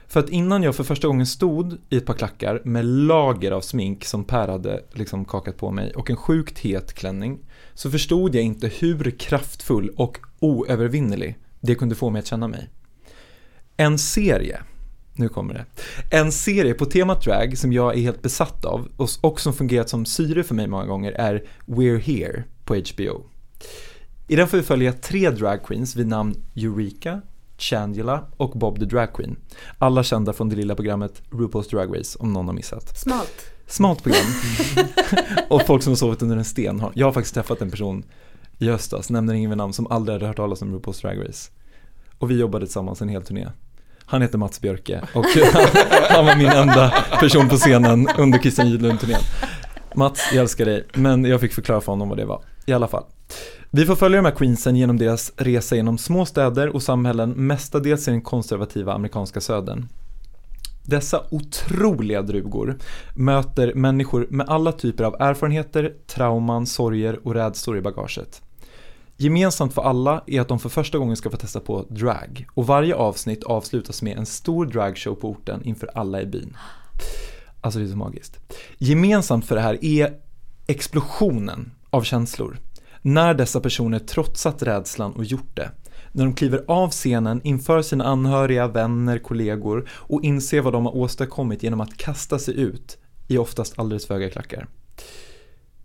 [0.08, 3.60] För att innan jag för första gången stod i ett par klackar med lager av
[3.60, 7.38] smink som Per hade liksom kakat på mig och en sjukt het klänning
[7.74, 12.70] så förstod jag inte hur kraftfull och oövervinnerlig det kunde få mig att känna mig.
[13.76, 14.62] En serie,
[15.18, 15.64] nu kommer det,
[16.16, 18.88] en serie på temat drag som jag är helt besatt av
[19.22, 23.22] och, som fungerat som syre för mig många gånger är We're Here på HBO.
[24.28, 27.20] I den får vi följa tre drag queens vid namn Eureka,
[27.58, 29.36] Chandela och Bob the Drag Queen.
[29.78, 32.98] Alla kända från det lilla programmet RuPaul's Drag Race om någon har missat.
[32.98, 33.52] Smalt.
[33.66, 34.26] Smalt program.
[35.48, 36.82] och folk som har sovit under en sten.
[36.94, 38.04] Jag har faktiskt träffat en person
[38.58, 41.50] i höstas, nämner ingen vid namn, som aldrig hade hört talas om RuPaul's Drag Race.
[42.18, 43.48] Och vi jobbade tillsammans en hel turné.
[44.06, 45.24] Han heter Mats Björke och
[46.08, 46.90] han var min enda
[47.20, 49.20] person på scenen under Christian Gidlund-turnén.
[49.94, 52.42] Mats, jag älskar dig, men jag fick förklara för honom vad det var.
[52.66, 53.04] I alla fall.
[53.70, 58.08] Vi får följa de här queensen genom deras resa genom små städer och samhällen, mestadels
[58.08, 59.88] i den konservativa amerikanska södern.
[60.84, 62.78] Dessa otroliga drugor
[63.14, 68.42] möter människor med alla typer av erfarenheter, trauman, sorger och rädslor i bagaget.
[69.18, 72.66] Gemensamt för alla är att de för första gången ska få testa på drag och
[72.66, 76.56] varje avsnitt avslutas med en stor dragshow på orten inför alla i byn.
[77.60, 78.38] Alltså det är så magiskt.
[78.78, 80.14] Gemensamt för det här är
[80.66, 82.58] explosionen av känslor.
[83.02, 85.70] När dessa personer trotsat rädslan och gjort det.
[86.12, 90.96] När de kliver av scenen inför sina anhöriga, vänner, kollegor och inser vad de har
[90.96, 92.98] åstadkommit genom att kasta sig ut
[93.28, 94.66] i oftast alldeles för höga klackar.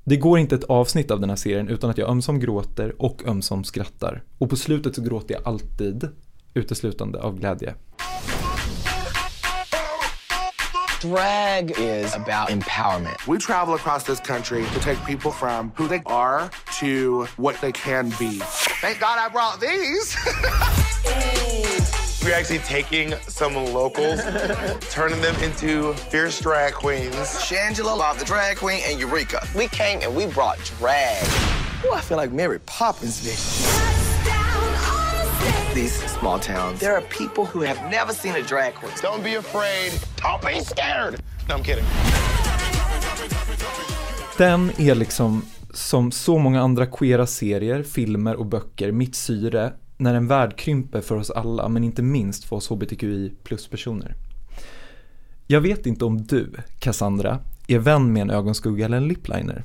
[0.04, 3.24] Det går inte ett avsnitt av den här serien utan att jag ömsom gråter och
[3.26, 4.24] ömsom skrattar.
[4.38, 6.10] Och på slutet så gråter jag alltid
[6.54, 7.76] uteslutande av glädje.
[11.02, 13.28] Drag is about empowerment.
[13.28, 16.50] We travel across this country to take people from who they are
[16.80, 18.40] to what they can be.
[18.82, 21.41] Thank God I brought these.
[22.24, 24.22] We're actually taking some locals,
[24.92, 27.16] turning them into fierce drag queens.
[27.16, 29.40] Shangela, Bob the Drag Queen, and Eureka.
[29.56, 31.24] We came and we brought drag.
[31.84, 33.44] Ooh, I feel like Mary Poppins, bitch.
[35.74, 38.94] These small towns, there are people who have never seen a drag queen.
[39.02, 39.92] Don't be afraid.
[40.18, 41.20] Don't be scared.
[41.50, 41.86] No, I'm kidding.
[44.38, 50.14] Den är liksom som så många andra queera serier, filmer och böcker mitt syre när
[50.14, 54.16] en värld krymper för oss alla men inte minst för oss hbtqi plus-personer.
[55.48, 56.50] Jag vet inte om du,
[56.80, 59.64] Cassandra, är vän med en ögonskugga eller en lipliner.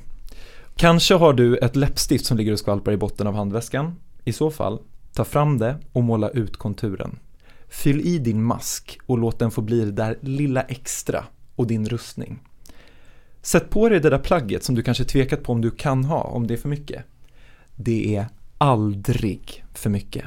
[0.75, 3.95] Kanske har du ett läppstift som ligger och skvalpar i botten av handväskan.
[4.23, 4.79] I så fall,
[5.13, 7.19] ta fram det och måla ut konturen.
[7.67, 11.23] Fyll i din mask och låt den få bli det där lilla extra
[11.55, 12.39] och din rustning.
[13.41, 16.21] Sätt på dig det där plagget som du kanske tvekat på om du kan ha,
[16.21, 17.05] om det är för mycket.
[17.75, 18.27] Det är
[18.57, 20.25] aldrig för mycket.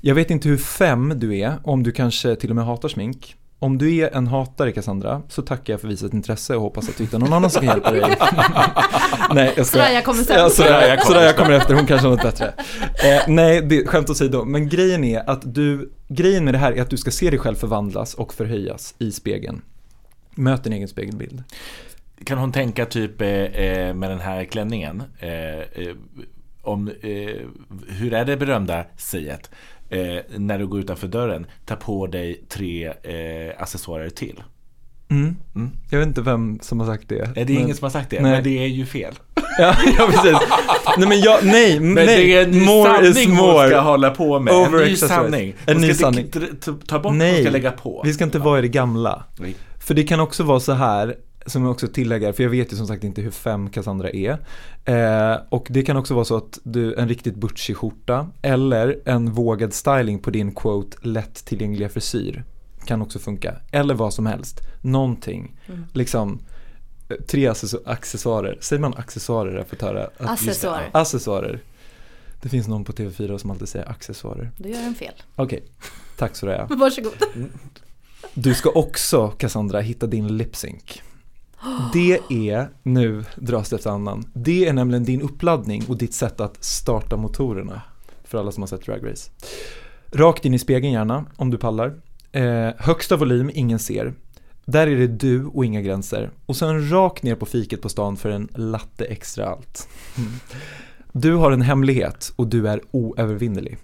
[0.00, 3.36] Jag vet inte hur fem du är, om du kanske till och med hatar smink.
[3.58, 6.96] Om du är en hatare Cassandra, så tackar jag för visat intresse och hoppas att
[6.96, 8.00] du hittar någon annan som kan hjälpa dig.
[9.34, 9.86] nej, jag skojar.
[9.86, 10.38] Soraya kommer sen.
[10.38, 11.14] Ja, Soraya, Soraya kommer.
[11.14, 12.54] Soraya kommer efter, hon kanske har något bättre.
[13.04, 16.82] Eh, nej, det, skämt åsido, men grejen är att du, grejen med det här är
[16.82, 19.62] att du ska se dig själv förvandlas och förhöjas i spegeln.
[20.34, 21.42] Möt din egen spegelbild.
[22.24, 25.02] Kan hon tänka typ eh, eh, med den här klänningen?
[25.18, 25.96] Eh, eh,
[26.62, 27.46] om, eh,
[27.88, 29.50] hur är det berömda säget?
[29.90, 34.42] Eh, när du går utanför dörren, ta på dig tre eh, accessoarer till.
[35.10, 35.36] Mm.
[35.54, 35.70] Mm.
[35.90, 37.18] Jag vet inte vem som har sagt det.
[37.20, 38.32] Eh, Det är men- ingen som har sagt det, Nej.
[38.32, 39.14] men det är ju fel.
[39.58, 40.38] Ja, ja precis.
[40.98, 42.06] Nej men jag, nej, Men nej.
[42.26, 44.54] det är en ny more is sanning hon ska hålla på med.
[44.54, 45.54] En ny sanning.
[45.66, 46.26] En ny sanning.
[46.86, 48.02] ta bort, hon Nej, ska lägga på.
[48.04, 49.24] vi ska inte vara i det gamla.
[49.38, 49.54] Nej.
[49.80, 52.76] För det kan också vara så här, som jag också tillägger, för jag vet ju
[52.76, 54.38] som sagt inte hur fem Cassandra är.
[54.84, 59.32] Eh, och det kan också vara så att du, en riktigt butchig skjorta eller en
[59.32, 62.44] vågad styling på din quote lättillgängliga frisyr
[62.84, 63.54] kan också funka.
[63.72, 65.56] Eller vad som helst, någonting.
[65.92, 66.38] Liksom
[67.08, 67.46] eh, tre
[67.86, 69.56] accessoarer, säger man accessoarer?
[69.56, 70.04] Jag får höra.
[70.04, 70.90] att- Accessoarer.
[70.92, 71.60] Accessoarer.
[72.42, 74.50] Det finns någon på TV4 som alltid säger accessoarer.
[74.56, 75.14] Du gör en fel.
[75.36, 75.62] Okej,
[76.18, 76.66] tack Soraya.
[76.70, 77.12] Varsågod.
[78.34, 81.02] Du ska också, Cassandra, hitta din lipsync.
[81.92, 86.40] Det är, nu dras det efter annan, det är nämligen din uppladdning och ditt sätt
[86.40, 87.82] att starta motorerna.
[88.24, 89.30] För alla som har sett Drag Race.
[90.06, 91.94] Rakt in i spegeln gärna, om du pallar.
[92.32, 94.14] Eh, högsta volym, ingen ser.
[94.64, 96.30] Där är det du och inga gränser.
[96.46, 99.88] Och sen rakt ner på fiket på stan för en latte extra allt.
[100.18, 100.30] Mm.
[101.12, 103.78] Du har en hemlighet och du är oövervinnerlig.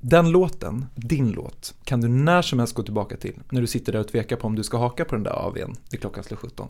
[0.00, 3.92] Den låten, din låt, kan du när som helst gå tillbaka till när du sitter
[3.92, 6.36] där och tvekar på om du ska haka på den där AWn när klockan slår
[6.36, 6.68] 17.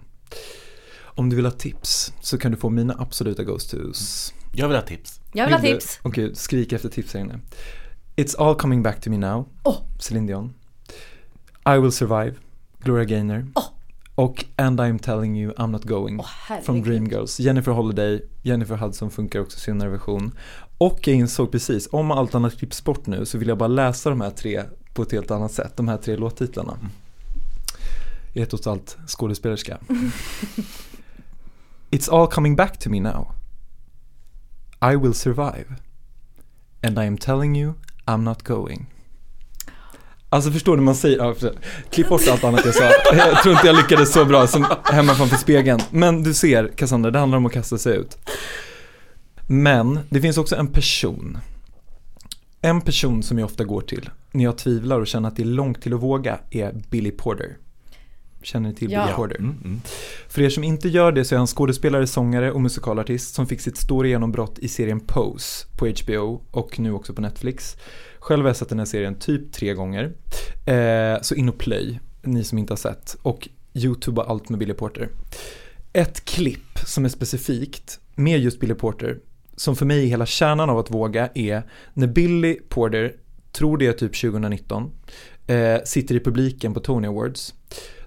[1.01, 4.35] Om du vill ha tips så kan du få mina absoluta go-tos.
[4.55, 5.21] Jag vill ha tips.
[5.33, 6.01] Jag vill ha tips.
[6.03, 7.41] Okej, skrik efter tips här inne.
[8.17, 9.77] It's all coming back to me now, Åh.
[9.99, 10.55] Celine Dion.
[11.67, 12.35] I will survive,
[12.83, 13.47] Gloria Gaynor.
[13.55, 13.65] Åh.
[14.19, 16.21] Och And I'm telling you I'm not going.
[16.25, 16.67] Herregud.
[16.67, 17.41] Från Dreamgirls.
[17.41, 20.33] Jennifer Holiday, Jennifer Hudson funkar också i senare version.
[20.79, 24.11] Och jag insåg precis, om allt annat klipps bort nu så vill jag bara läsa
[24.11, 24.63] de här tre
[24.95, 25.77] på ett helt annat sätt.
[25.77, 26.79] De här tre låttitlarna.
[28.33, 29.79] Jag är trots allt skådespelerska.
[31.91, 33.35] It's all coming back to me now.
[34.93, 35.67] I will survive.
[36.83, 37.75] And I am telling you
[38.07, 38.87] I'm not going.
[40.31, 41.35] Alltså förstår du, man säger, ja,
[41.91, 42.85] klipp bort allt annat jag sa.
[43.13, 45.81] Jag tror inte jag lyckades så bra som hemma framför spegeln.
[45.91, 48.19] Men du ser, Cassandra, det handlar om att kasta sig ut.
[49.47, 51.39] Men det finns också en person.
[52.61, 55.47] En person som jag ofta går till när jag tvivlar och känner att det är
[55.47, 57.57] långt till att våga är Billy Porter.
[58.43, 59.03] Känner ni till Ja.
[59.05, 59.37] Billy Porter?
[59.37, 59.81] Mm, mm.
[60.29, 63.61] För er som inte gör det så är han skådespelare, sångare och musikalartist som fick
[63.61, 67.77] sitt stora genombrott i serien Pose på HBO och nu också på Netflix.
[68.29, 70.13] Själv har jag sett den här serien typ tre gånger.
[70.67, 73.17] Eh, så in och play, ni som inte har sett.
[73.23, 75.09] Och YouTube och allt med Billy Porter.
[75.93, 79.19] Ett klipp som är specifikt med just Billy Porter,
[79.57, 81.63] som för mig är hela kärnan av att våga, är
[81.95, 83.17] när Billy Porter,
[83.53, 84.91] tror det är typ 2019,
[85.47, 87.55] eh, sitter i publiken på Tony Awards.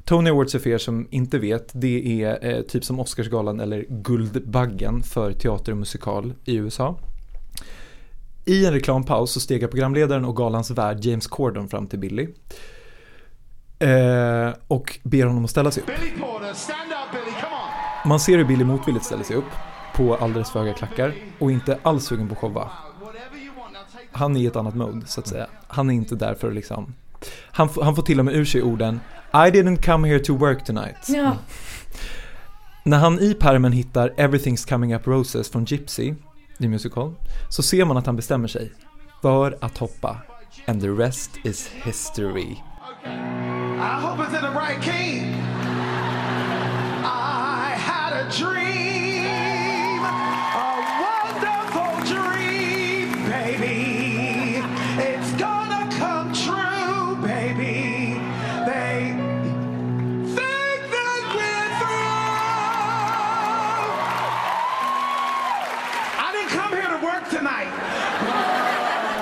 [0.05, 3.85] Tony Awards är för er som inte vet, det är eh, typ som Oscarsgalan eller
[3.89, 6.99] Guldbaggen för teater och musikal i USA.
[8.45, 12.27] I en reklampaus så stegar programledaren och galans värd James Corden fram till Billy.
[13.79, 15.89] Eh, och ber honom att ställa sig upp.
[18.05, 19.45] Man ser hur Billy motvilligt ställer sig upp
[19.95, 22.69] på alldeles för höga klackar och inte alls sugen på att showa.
[24.11, 25.47] Han är i ett annat mode så att säga.
[25.67, 26.93] Han är inte där för att liksom
[27.51, 28.99] han, f- han får till och med ur sig orden
[29.33, 30.97] I didn't come here to work tonight.
[31.07, 31.37] Ja.
[32.83, 36.13] När han i pärmen hittar Everything's coming up roses från Gypsy,
[36.61, 37.13] The Musical,
[37.49, 38.71] så ser man att han bestämmer sig
[39.21, 40.17] för att hoppa.
[40.67, 42.57] And the rest is history.
[43.03, 45.19] I hope it's in the right key.
[47.03, 48.90] I had a dream,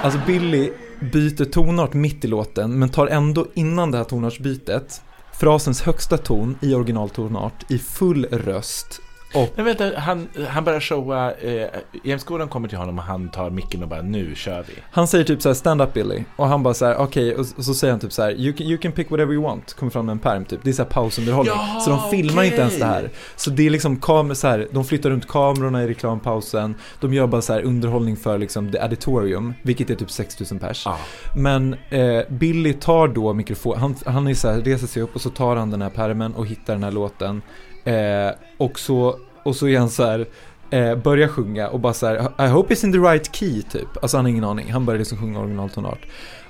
[0.02, 5.02] Alltså Billy byter tonart mitt i låten men tar ändå innan det här tonartsbytet
[5.39, 9.02] frasens högsta ton i originaltonart i full röst
[9.34, 11.67] och Men vänta, han, han börjar showa, eh,
[12.03, 14.73] James Gordon kommer till honom och han tar micken och bara nu kör vi.
[14.91, 17.73] Han säger typ såhär stand up Billy och han bara såhär okej och, och så
[17.73, 20.13] säger han typ såhär you can, you can pick whatever you want, kommer fram med
[20.13, 20.59] en perm typ.
[20.63, 21.55] Det är såhär pausunderhållning.
[21.57, 23.09] Ja, så de filmar inte ens det här.
[23.36, 26.75] Så det är liksom kameror så här, de flyttar runt kamerorna i reklampausen.
[26.99, 30.84] De gör bara så här underhållning för liksom the auditorium, vilket är typ 6000 pers.
[30.86, 30.97] Ja.
[31.36, 35.21] Men eh, Billy tar då mikrofon, han, han är så här, reser sig upp och
[35.21, 37.41] så tar han den här pärmen och hittar den här låten.
[37.84, 40.25] Eh, och, så, och så är han så här,
[40.69, 43.88] eh, börjar sjunga och bara så här, I hope it's in the right key typ.
[44.01, 45.99] Alltså han har ingen aning, han börjar liksom sjunga originaltonart.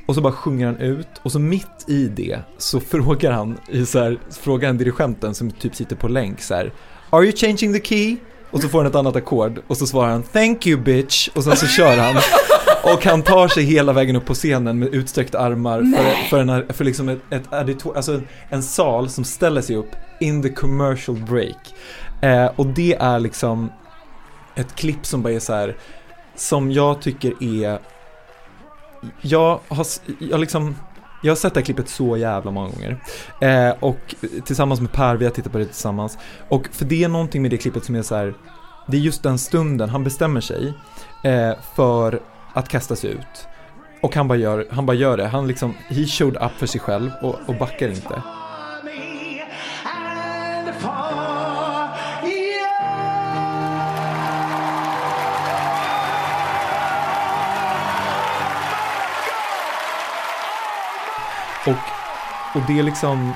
[0.05, 3.85] Och så bara sjunger han ut och så mitt i det så frågar han, i
[3.85, 6.71] så här, frågar han dirigenten som typ sitter på länk så här,
[7.09, 8.17] Are you changing the key?
[8.51, 11.43] Och så får han ett annat ackord och så svarar han Thank you bitch och
[11.43, 12.15] sen så kör han
[12.83, 16.73] och han tar sig hela vägen upp på scenen med utsträckta armar för, för, en,
[16.73, 21.17] för liksom ett, ett auditor, alltså en, sal som ställer sig upp in the commercial
[21.17, 21.73] break.
[22.21, 23.71] Eh, och det är liksom
[24.55, 25.75] ett klipp som bara är så här
[26.35, 27.79] som jag tycker är
[29.21, 29.85] jag har,
[30.19, 30.75] jag liksom
[31.23, 33.03] jag har sett det här klippet så jävla många gånger.
[33.41, 34.15] Eh, och
[34.45, 36.17] tillsammans med Per, vi har tittat på det tillsammans.
[36.49, 38.33] Och för det är någonting med det klippet som är så här,
[38.87, 40.73] det är just den stunden han bestämmer sig
[41.23, 42.19] eh, för
[42.53, 43.47] att kasta sig ut.
[44.01, 45.27] Och han bara gör, han bara gör det.
[45.27, 48.21] Han liksom, he showed up för sig själv och, och backar inte.
[61.67, 63.33] Och, och det är liksom,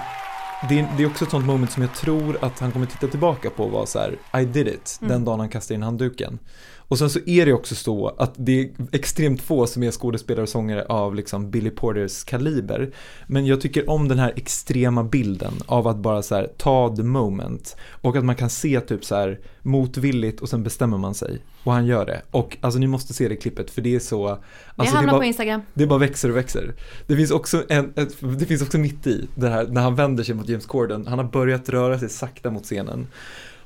[0.70, 3.07] det är, det är också ett sånt moment som jag tror att han kommer titta
[3.07, 6.39] tillbaka på och vara så här, I did it, den dagen han kastade in handduken.
[6.88, 10.43] Och sen så är det också så att det är extremt få som är skådespelare
[10.43, 12.91] och sångare av liksom Billy Porters kaliber.
[13.27, 17.03] Men jag tycker om den här extrema bilden av att bara så här ta the
[17.03, 21.39] moment och att man kan se typ så här motvilligt och sen bestämmer man sig
[21.63, 22.21] och han gör det.
[22.31, 24.27] Och alltså ni måste se det klippet för det är så.
[24.27, 24.38] Det
[24.75, 25.61] Alltså, hamnar är bara- på Instagram.
[25.73, 26.73] det bara växer och växer.
[27.07, 30.23] Det finns också, en, ett, det finns också mitt i det här, när han vänder
[30.23, 33.07] sig mot James Corden, han har börjat röra sig sakta mot scenen.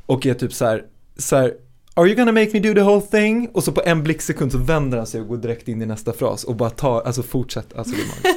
[0.05, 0.83] Och är typ så här,
[1.17, 1.53] så här,
[1.97, 3.49] Are you gonna make me do the whole thing?
[3.53, 6.13] Och så på en blixtsekund så vänder han sig och går direkt in i nästa
[6.13, 8.35] fras och bara tar, alltså fortsätt, alltså det är.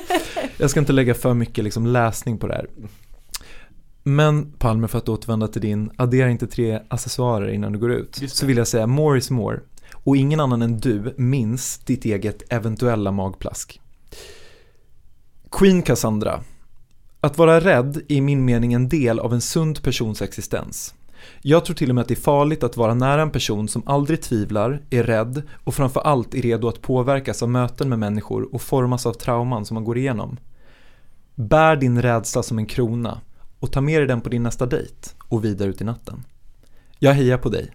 [0.56, 2.66] Jag ska inte lägga för mycket liksom läsning på det här.
[4.02, 8.22] Men Palme, för att återvända till din, addera inte tre accessoarer innan du går ut.
[8.26, 9.60] Så vill jag säga, more is more.
[9.92, 13.80] Och ingen annan än du minns ditt eget eventuella magplask.
[15.50, 16.40] Queen Cassandra.
[17.20, 20.94] Att vara rädd är i min mening en del av en sund persons existens.
[21.42, 23.82] Jag tror till och med att det är farligt att vara nära en person som
[23.86, 28.54] aldrig tvivlar, är rädd och framför allt är redo att påverkas av möten med människor
[28.54, 30.36] och formas av trauman som man går igenom.
[31.34, 33.20] Bär din rädsla som en krona
[33.58, 36.24] och ta med dig den på din nästa dejt och vidare ut i natten.
[36.98, 37.70] Jag hejar på dig.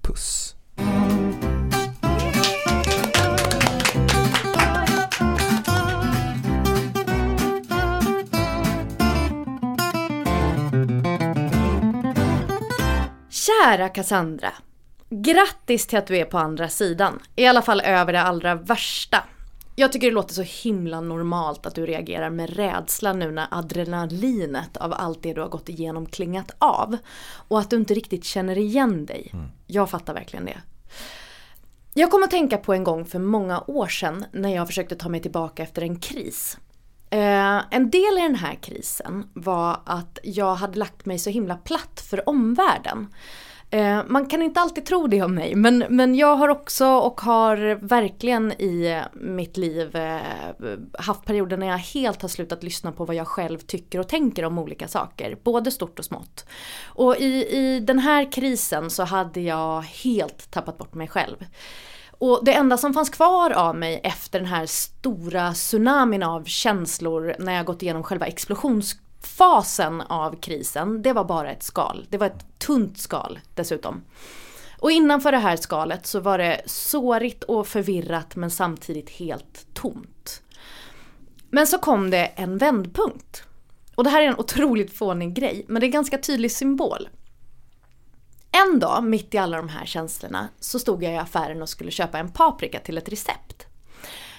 [0.00, 0.57] Puss.
[13.48, 14.52] Kära Cassandra.
[15.10, 17.18] Grattis till att du är på andra sidan.
[17.36, 19.24] I alla fall över det allra värsta.
[19.76, 24.76] Jag tycker det låter så himla normalt att du reagerar med rädsla nu när adrenalinet
[24.76, 26.96] av allt det du har gått igenom klingat av.
[27.48, 29.32] Och att du inte riktigt känner igen dig.
[29.66, 30.60] Jag fattar verkligen det.
[31.94, 35.08] Jag kommer att tänka på en gång för många år sedan när jag försökte ta
[35.08, 36.58] mig tillbaka efter en kris.
[37.10, 41.56] Eh, en del i den här krisen var att jag hade lagt mig så himla
[41.56, 43.06] platt för omvärlden.
[43.70, 47.20] Eh, man kan inte alltid tro det om mig men, men jag har också och
[47.20, 50.20] har verkligen i mitt liv eh,
[50.98, 54.44] haft perioder när jag helt har slutat lyssna på vad jag själv tycker och tänker
[54.44, 55.38] om olika saker.
[55.44, 56.46] Både stort och smått.
[56.84, 61.36] Och i, i den här krisen så hade jag helt tappat bort mig själv.
[62.18, 67.34] Och det enda som fanns kvar av mig efter den här stora tsunamin av känslor
[67.38, 72.06] när jag gått igenom själva explosionsfasen av krisen, det var bara ett skal.
[72.08, 74.02] Det var ett tunt skal dessutom.
[74.78, 80.42] Och innanför det här skalet så var det sårigt och förvirrat men samtidigt helt tomt.
[81.50, 83.42] Men så kom det en vändpunkt.
[83.94, 87.08] Och det här är en otroligt fånig grej, men det är en ganska tydlig symbol.
[88.66, 91.90] En dag, mitt i alla de här känslorna, så stod jag i affären och skulle
[91.90, 93.64] köpa en paprika till ett recept.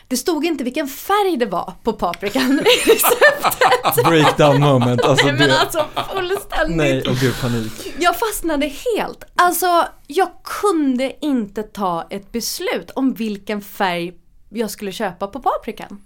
[0.08, 2.56] Det stod inte vilken färg det var på paprikan i
[2.92, 4.06] receptet.
[4.06, 5.02] Breakdown moment.
[5.02, 6.78] Alltså, Nej men alltså fullständigt.
[6.78, 7.72] nej, och gud panik.
[8.00, 8.66] Jag fastnade
[8.96, 9.24] helt.
[9.36, 14.14] Alltså, jag kunde inte ta ett beslut om vilken färg
[14.50, 16.02] jag skulle köpa på paprikan.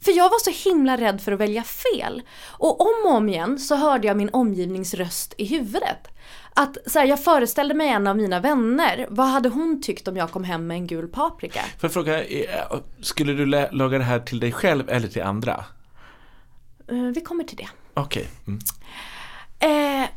[0.00, 2.22] För jag var så himla rädd för att välja fel.
[2.46, 6.08] Och om och om igen så hörde jag min omgivningsröst i huvudet.
[6.54, 10.16] Att så här, jag föreställde mig en av mina vänner, vad hade hon tyckt om
[10.16, 11.60] jag kom hem med en gul paprika?
[11.60, 15.64] Får jag fråga, eh, skulle du laga det här till dig själv eller till andra?
[16.88, 17.68] Eh, vi kommer till det.
[17.94, 18.28] Okej.
[18.46, 18.60] Mm.
[19.58, 20.08] Eh,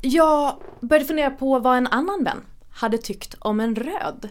[0.00, 2.40] jag började fundera på vad en annan vän
[2.70, 4.28] hade tyckt om en röd.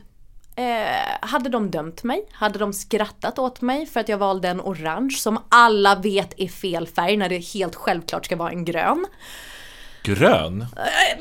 [0.56, 2.28] Eh, hade de dömt mig?
[2.32, 6.48] Hade de skrattat åt mig för att jag valde en orange som alla vet är
[6.48, 9.06] fel färg när det helt självklart ska vara en grön?
[10.06, 10.66] Grön?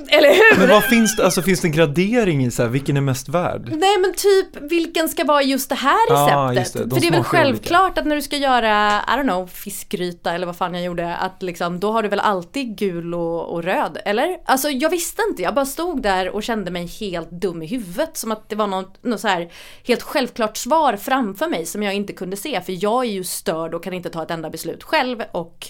[0.08, 0.58] Eller hur?
[0.58, 3.28] Men vad finns det, alltså finns det en gradering i så här, vilken är mest
[3.28, 3.68] värd?
[3.76, 6.36] Nej men typ vilken ska vara just det här receptet?
[6.36, 6.84] Ah, just det.
[6.84, 7.52] De För det är väl smakar olika.
[7.52, 11.16] självklart att när du ska göra, I don't know, fiskgryta eller vad fan jag gjorde,
[11.16, 14.36] att liksom då har du väl alltid gul och, och röd, eller?
[14.44, 18.16] Alltså jag visste inte, jag bara stod där och kände mig helt dum i huvudet
[18.16, 19.52] som att det var något, något så här
[19.86, 23.74] helt självklart svar framför mig som jag inte kunde se för jag är ju störd
[23.74, 25.66] och kan inte ta ett enda beslut själv och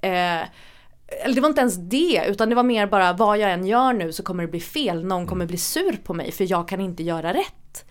[0.00, 0.40] eh,
[1.08, 3.92] eller det var inte ens det, utan det var mer bara vad jag än gör
[3.92, 5.04] nu så kommer det bli fel.
[5.04, 7.84] Någon kommer bli sur på mig för jag kan inte göra rätt.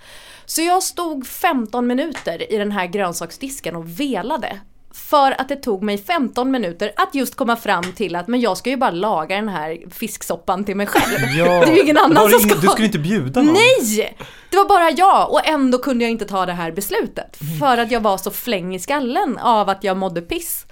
[0.45, 4.59] Så jag stod 15 minuter i den här grönsaksdisken och velade.
[4.93, 8.57] För att det tog mig 15 minuter att just komma fram till att men jag
[8.57, 11.37] ska ju bara laga den här fisksoppan till mig själv.
[11.37, 12.55] Ja, det är ju ingen annan som ska.
[12.55, 13.53] Du skulle inte bjuda någon?
[13.53, 14.17] Nej!
[14.49, 17.37] Det var bara jag och ändå kunde jag inte ta det här beslutet.
[17.59, 20.65] För att jag var så fläng i skallen av att jag mådde piss.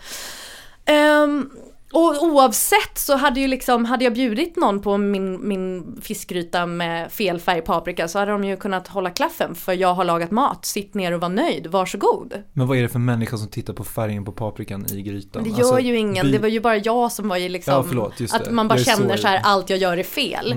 [0.86, 1.50] Ehm,
[1.96, 7.12] och oavsett så hade ju liksom, hade jag bjudit någon på min, min fiskgryta med
[7.12, 10.66] fel färg paprika så hade de ju kunnat hålla klaffen för jag har lagat mat,
[10.66, 12.34] sitt ner och var nöjd, varsågod.
[12.54, 15.42] Men vad är det för människa som tittar på färgen på paprikan i grytan?
[15.42, 17.74] Men det gör Alltså, ju ingen, det var ju bara jag som var ju liksom,
[17.74, 20.56] Ja, förlåt, att man bara är så- känner så här, allt jag gör är fel.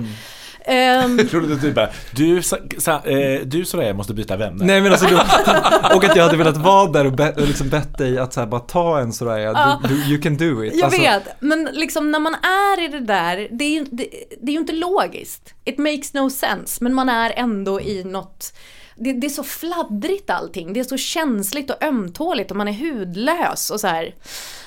[0.69, 4.65] Ehm, Jag trodde att du bara, du, sa, sa, eh, du Soraya måste byta vänner.
[4.65, 5.15] Nej men alltså du,
[5.95, 8.39] och att jag hade velat vara där och, be, och liksom bett dig att så
[8.39, 10.73] här, bara ta en Soraya, du, du, you can do it.
[10.75, 14.07] Jag Alltså, vet, men liksom när man är i det där, det är, ju, det,
[14.41, 15.53] det är ju inte logiskt.
[15.65, 18.53] It makes no sense, men man är ändå i något
[18.95, 22.73] det, det är så fladdrigt allting, det är så känsligt och ömtåligt och man är
[22.73, 24.15] hudlös och så här.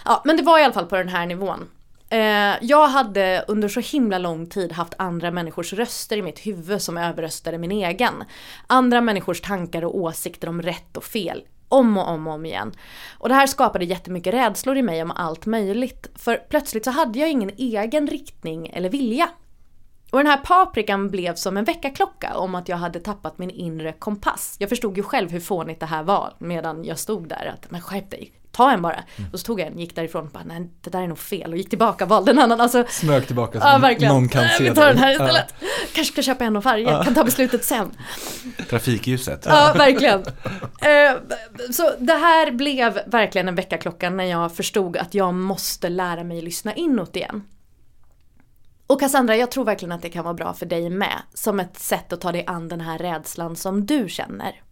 [0.04, 1.68] Ja, men det var i alla fall på den här nivån.
[2.12, 6.82] Eh, jag hade under så himla lång tid haft andra människors röster i mitt huvud
[6.82, 8.24] som överröstade min egen.
[8.66, 11.42] Andra människors tankar och åsikter om rätt och fel.
[11.68, 12.72] Om och om och om igen.
[13.18, 16.06] Och det här skapade jättemycket rädslor i mig om allt möjligt.
[16.14, 19.28] För plötsligt så hade jag ingen egen riktning eller vilja.
[20.10, 23.92] Och den här paprikan blev som en väckarklocka om att jag hade tappat min inre
[23.92, 24.56] kompass.
[24.58, 27.54] Jag förstod ju själv hur fånigt det här var medan jag stod där.
[27.54, 29.02] Att, men skärp dig, ta en bara.
[29.32, 31.50] Och så tog jag en, gick därifrån och bara, nej det där är nog fel.
[31.52, 32.60] Och gick tillbaka, valde en annan.
[32.60, 34.14] Alltså, Smög tillbaka så ja verkligen.
[34.14, 35.54] någon kan se Vi tar den här istället.
[35.94, 37.90] Kanske ska köpa en av varje, kan ta beslutet sen.
[38.70, 39.42] Trafikljuset.
[39.46, 40.20] Ja, verkligen.
[40.80, 41.12] Eh,
[41.70, 46.40] Så det här blev verkligen en väckarklocka när jag förstod att jag måste lära mig
[46.42, 47.42] lyssna inåt igen.
[48.86, 51.22] Och Cassandra, jag tror verkligen att det kan vara bra för dig med.
[51.34, 54.62] Som ett sätt att ta dig an den här rädslan som du känner.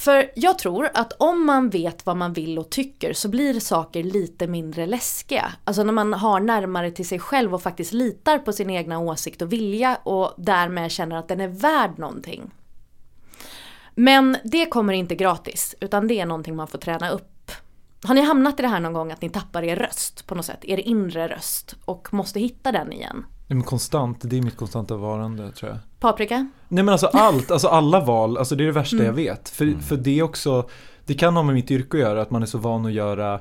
[0.00, 4.02] För jag tror att om man vet vad man vill och tycker så blir saker
[4.02, 5.52] lite mindre läskiga.
[5.64, 9.42] Alltså när man har närmare till sig själv och faktiskt litar på sin egna åsikt
[9.42, 12.50] och vilja och därmed känner att den är värd någonting.
[13.94, 17.52] Men det kommer inte gratis, utan det är någonting man får träna upp.
[18.04, 20.46] Har ni hamnat i det här någon gång att ni tappar er röst på något
[20.46, 23.24] sätt, er inre röst och måste hitta den igen?
[23.46, 25.78] Men konstant, det är mitt konstanta varande tror jag.
[26.00, 26.48] Paprika?
[26.72, 29.06] Nej men alltså allt, alltså alla val, alltså det är det värsta Mm.
[29.06, 29.48] jag vet.
[29.48, 30.68] För, för det är också,
[31.06, 33.40] det kan ha med mitt yrke att göra, att man är så van att göra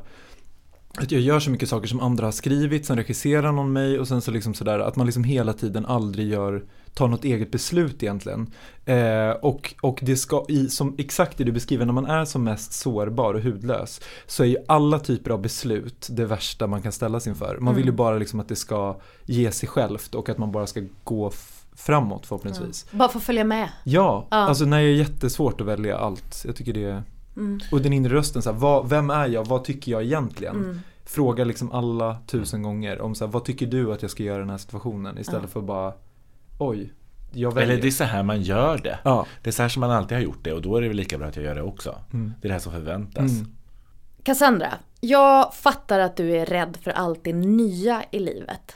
[0.98, 4.08] att jag gör så mycket saker som andra har skrivit, sen regisserar någon mig och
[4.08, 6.64] sen så liksom sådär att man liksom hela tiden aldrig gör,
[6.94, 8.54] tar något eget beslut egentligen.
[8.86, 12.44] Eh, och, och det ska, i, som exakt det du beskriver, när man är som
[12.44, 16.92] mest sårbar och hudlös så är ju alla typer av beslut det värsta man kan
[16.92, 17.58] ställas inför.
[17.60, 20.68] Man vill ju bara liksom att det ska ge sig självt och att man bara
[20.68, 21.32] ska gå
[21.80, 22.86] framåt förhoppningsvis.
[22.92, 23.70] Bara få följa med.
[23.84, 24.38] Ja, Ja.
[24.38, 26.44] alltså när det är jättesvårt att välja allt.
[26.46, 27.04] Jag tycker det är...
[27.38, 27.60] Mm.
[27.72, 29.48] Och den inre rösten, så här, vad, vem är jag?
[29.48, 30.56] Vad tycker jag egentligen?
[30.56, 30.80] Mm.
[31.06, 34.38] Fråga liksom alla tusen gånger om så här, vad tycker du att jag ska göra
[34.38, 35.18] i den här situationen?
[35.18, 35.94] Istället för bara,
[36.60, 36.94] oj,
[37.34, 37.72] jag väljer.
[37.74, 39.00] Eller det är så här man gör det.
[39.04, 39.26] Ja.
[39.44, 40.98] Det är så här som man alltid har gjort det och då är det väl
[40.98, 41.96] lika bra att jag gör det också.
[42.14, 42.34] Mm.
[42.42, 43.32] Det är det här som förväntas.
[43.32, 43.56] Mm.
[44.24, 48.76] Cassandra, jag fattar att du är rädd för allt det nya i livet.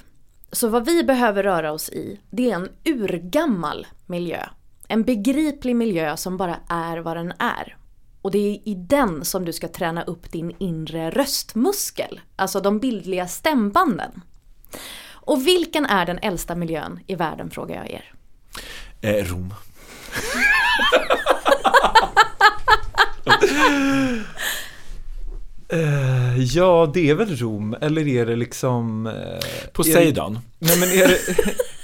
[0.53, 4.45] Så vad vi behöver röra oss i, det är en urgammal miljö.
[4.87, 7.77] En begriplig miljö som bara är vad den är.
[8.21, 12.79] Och det är i den som du ska träna upp din inre röstmuskel, alltså de
[12.79, 14.21] bildliga stämbanden.
[15.11, 18.13] Och vilken är den äldsta miljön i världen frågar jag er?
[19.01, 19.53] Eh, Rom.
[25.73, 29.05] Eh, ja, det är väl Rom, eller är det liksom...
[29.05, 29.13] Uh,
[29.73, 30.39] Poseidon.
[30.63, 31.19] Är, nej men är det,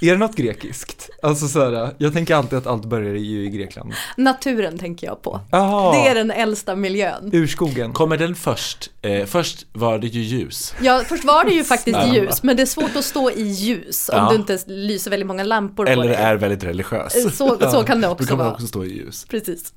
[0.08, 1.10] är det något grekiskt?
[1.22, 3.92] Alltså så här, jag tänker alltid att allt börjar ju i Grekland.
[4.16, 5.40] Naturen tänker jag på.
[5.50, 7.30] Jaha, Det är den äldsta miljön.
[7.32, 7.92] urskogen.
[7.92, 8.90] Kommer den först?
[9.02, 10.74] Eh, först var det ju ljus.
[10.82, 14.08] Ja, först var det ju faktiskt ljus, men det är svårt att stå i ljus
[14.08, 14.28] om Ja.
[14.30, 16.14] du inte lyser väldigt många lampor på Eller dig.
[16.16, 17.36] är väldigt religiös.
[17.36, 18.54] Så, så kan det också kan man vara.
[18.54, 19.26] också stå i ljus.
[19.28, 19.74] Precis.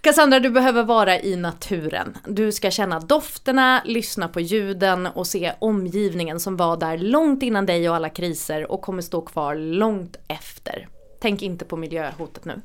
[0.00, 2.16] Cassandra, du behöver vara i naturen.
[2.28, 7.66] Du ska känna dofterna, lyssna på ljuden och se omgivningen som var där långt innan
[7.66, 10.88] dig och alla kriser och kommer stå kvar långt efter.
[11.20, 12.60] Tänk inte på miljöhotet nu.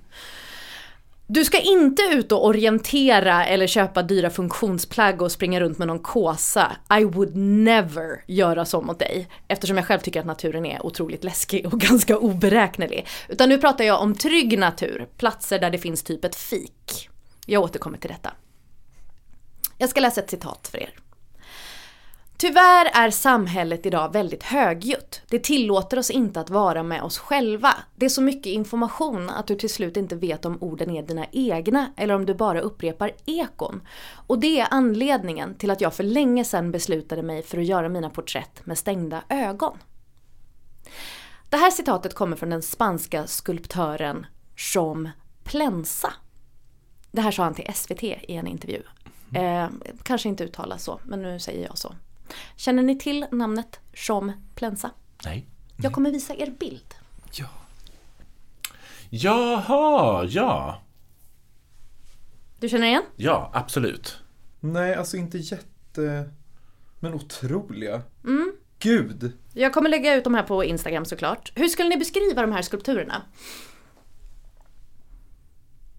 [1.30, 6.00] Du ska inte ut och orientera eller köpa dyra funktionsplagg och springa runt med någon
[6.00, 6.78] kåsa.
[7.00, 9.28] I would never göra så mot dig.
[9.48, 13.08] Eftersom jag själv tycker att naturen är otroligt läskig och ganska oberäknelig.
[13.30, 17.10] Utan nu pratar jag om trygg natur, platser där det finns typ ett fik.
[17.46, 18.34] Jag återkommer till detta.
[19.78, 20.94] Jag ska läsa ett citat för er.
[22.40, 25.22] Tyvärr är samhället idag väldigt högljutt.
[25.28, 27.76] Det tillåter oss inte att vara med oss själva.
[27.96, 31.26] Det är så mycket information att du till slut inte vet om orden är dina
[31.32, 33.82] egna eller om du bara upprepar ekon.
[34.28, 37.90] Och det är anledningen till att jag för länge sedan beslutade mig för att göra
[37.90, 39.78] mina porträtt med stängda ögon.
[41.50, 44.26] Det här citatet kommer från den spanska skulptören
[44.74, 45.10] Jean
[45.44, 46.14] Plensa.
[47.12, 48.84] Det här sa han till SVT i en intervju.
[49.34, 49.68] Eh,
[50.04, 51.94] kanske inte uttalas så, men nu säger jag så.
[52.58, 54.92] Känner ni till namnet Jean Plensa?
[55.26, 55.48] Nej.
[55.78, 56.94] Jag kommer visa er bild.
[59.10, 60.82] Jaha, ja.
[62.60, 63.04] Du känner igen?
[63.16, 64.18] Ja, absolut.
[64.60, 66.30] Nej, alltså inte jätte...
[67.00, 68.02] Men otroliga.
[68.24, 68.54] Mm.
[68.80, 69.32] Gud!
[69.54, 71.52] Jag kommer lägga ut de här på Instagram såklart.
[71.56, 73.22] Hur skulle ni beskriva de här skulpturerna?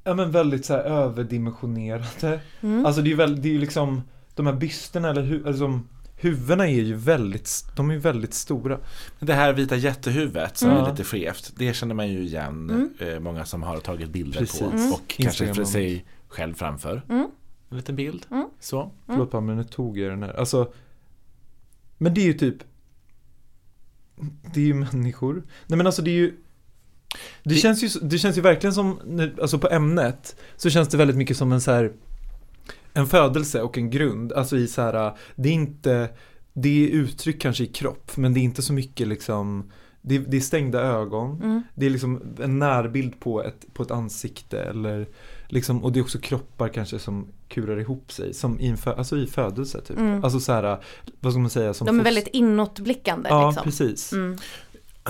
[0.04, 2.40] Ja men väldigt så här överdimensionerade.
[2.60, 2.86] Mm.
[2.86, 4.02] Alltså det är ju väl, det är ju liksom
[4.34, 5.80] De här bysterna eller hu, alltså,
[6.20, 8.78] huvudena är ju väldigt, de är väldigt stora.
[9.18, 10.84] Det här vita jättehuvudet som Mm.
[10.84, 12.90] är lite skevt, det känner man ju igen.
[13.00, 14.60] Eh, många som har tagit bilder Precis.
[14.60, 14.66] på.
[14.66, 14.92] Mm.
[14.92, 17.02] Och kanske för sig själv framför.
[17.08, 17.28] Mm.
[17.70, 18.26] En liten bild.
[18.30, 18.48] Mm.
[18.60, 18.90] Så.
[19.06, 20.32] Förlåt Pam, men nu tog jag den här.
[20.32, 20.72] Alltså
[21.98, 22.56] Men det är ju typ
[24.54, 25.42] Det är ju människor.
[25.66, 26.36] Nej men alltså det är ju
[27.42, 28.98] det, känns ju, det känns ju verkligen som,
[29.40, 31.92] alltså på ämnet Så känns det väldigt mycket som en så här
[32.98, 36.08] En födelse och en grund, alltså i så här Det är inte
[36.52, 39.70] Det är uttryck kanske i kropp, men det är inte så mycket liksom
[40.02, 41.62] det är, det är stängda ögon, Mm.
[41.74, 45.08] det är liksom en närbild på ett, på ett ansikte eller
[45.48, 49.26] liksom, och det är också kroppar kanske som kurar ihop sig, som i, alltså i
[49.26, 49.98] födelse typ.
[49.98, 50.24] Mm.
[50.24, 50.78] Alltså så här,
[51.20, 51.74] vad ska man säga?
[51.74, 53.28] Som De är väldigt inåtblickande.
[53.28, 53.64] Ja, liksom.
[53.64, 54.12] precis.
[54.12, 54.38] Mm.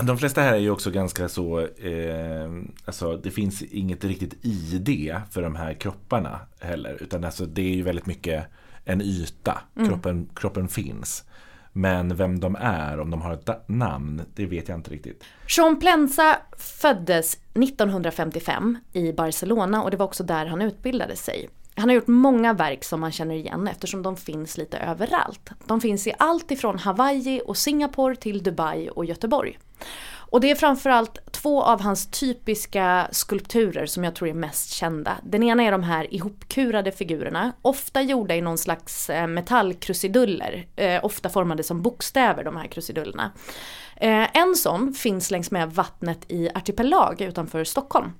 [0.03, 2.49] De flesta här är ju också ganska så, eh,
[2.85, 6.97] alltså det finns inget riktigt ID för de här kropparna heller.
[7.03, 8.45] Utan alltså det är ju väldigt mycket
[8.85, 9.61] en yta.
[9.75, 9.89] Mm.
[9.89, 11.23] Kroppen, kroppen finns.
[11.71, 15.23] Men vem de är, om de har ett namn, det vet jag inte riktigt.
[15.47, 21.49] Jean Plensa föddes 1955 i Barcelona och det var också där han utbildade sig.
[21.79, 25.49] Han har gjort många verk som man känner igen eftersom de finns lite överallt.
[25.65, 29.57] De finns i allt ifrån Hawaii och Singapore till Dubai och Göteborg.
[30.31, 35.17] Och det är framförallt två av hans typiska skulpturer som jag tror är mest kända.
[35.23, 41.05] Den ena är de här ihopkurade figurerna, ofta gjorda i någon slags eh, metallkrusiduller, eh,
[41.05, 43.31] ofta formade som bokstäver de här krusidullerna.
[43.95, 48.11] Eh, en sån finns längs med vattnet i Artipelag utanför Stockholm.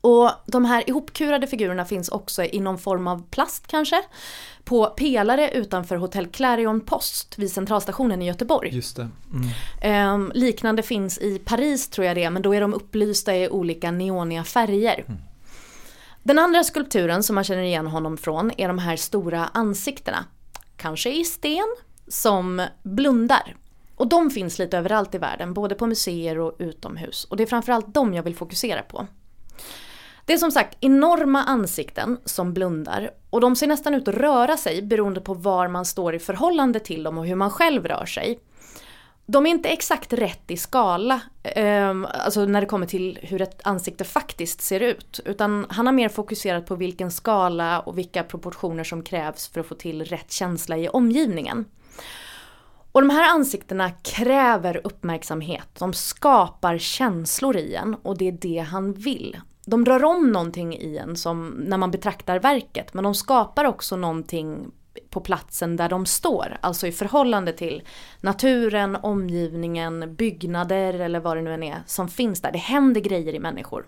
[0.00, 4.02] Och de här ihopkurade figurerna finns också i någon form av plast kanske.
[4.64, 8.74] På pelare utanför Hotell Clarion Post vid centralstationen i Göteborg.
[8.74, 9.08] Just det.
[9.32, 9.48] Mm.
[9.80, 13.48] Ehm, liknande finns i Paris tror jag det är, men då är de upplysta i
[13.48, 15.04] olika neoniga färger.
[16.22, 20.24] Den andra skulpturen som man känner igen honom från är de här stora ansiktena.
[20.76, 21.76] Kanske i sten,
[22.08, 23.56] som blundar.
[23.96, 27.24] Och de finns lite överallt i världen, både på museer och utomhus.
[27.24, 29.06] Och det är framförallt de jag vill fokusera på.
[30.24, 34.56] Det är som sagt enorma ansikten som blundar och de ser nästan ut att röra
[34.56, 38.06] sig beroende på var man står i förhållande till dem och hur man själv rör
[38.06, 38.38] sig.
[39.26, 41.94] De är inte exakt rätt i skala, eh,
[42.24, 45.20] alltså när det kommer till hur ett ansikte faktiskt ser ut.
[45.24, 49.66] Utan han har mer fokuserat på vilken skala och vilka proportioner som krävs för att
[49.66, 51.64] få till rätt känsla i omgivningen.
[52.92, 55.68] Och de här ansiktena kräver uppmärksamhet.
[55.78, 59.36] De skapar känslor i en och det är det han vill.
[59.70, 63.96] De rör om någonting i en som när man betraktar verket men de skapar också
[63.96, 64.70] någonting
[65.10, 67.82] på platsen där de står, alltså i förhållande till
[68.20, 72.52] naturen, omgivningen, byggnader eller vad det nu än är som finns där.
[72.52, 73.86] Det händer grejer i människor.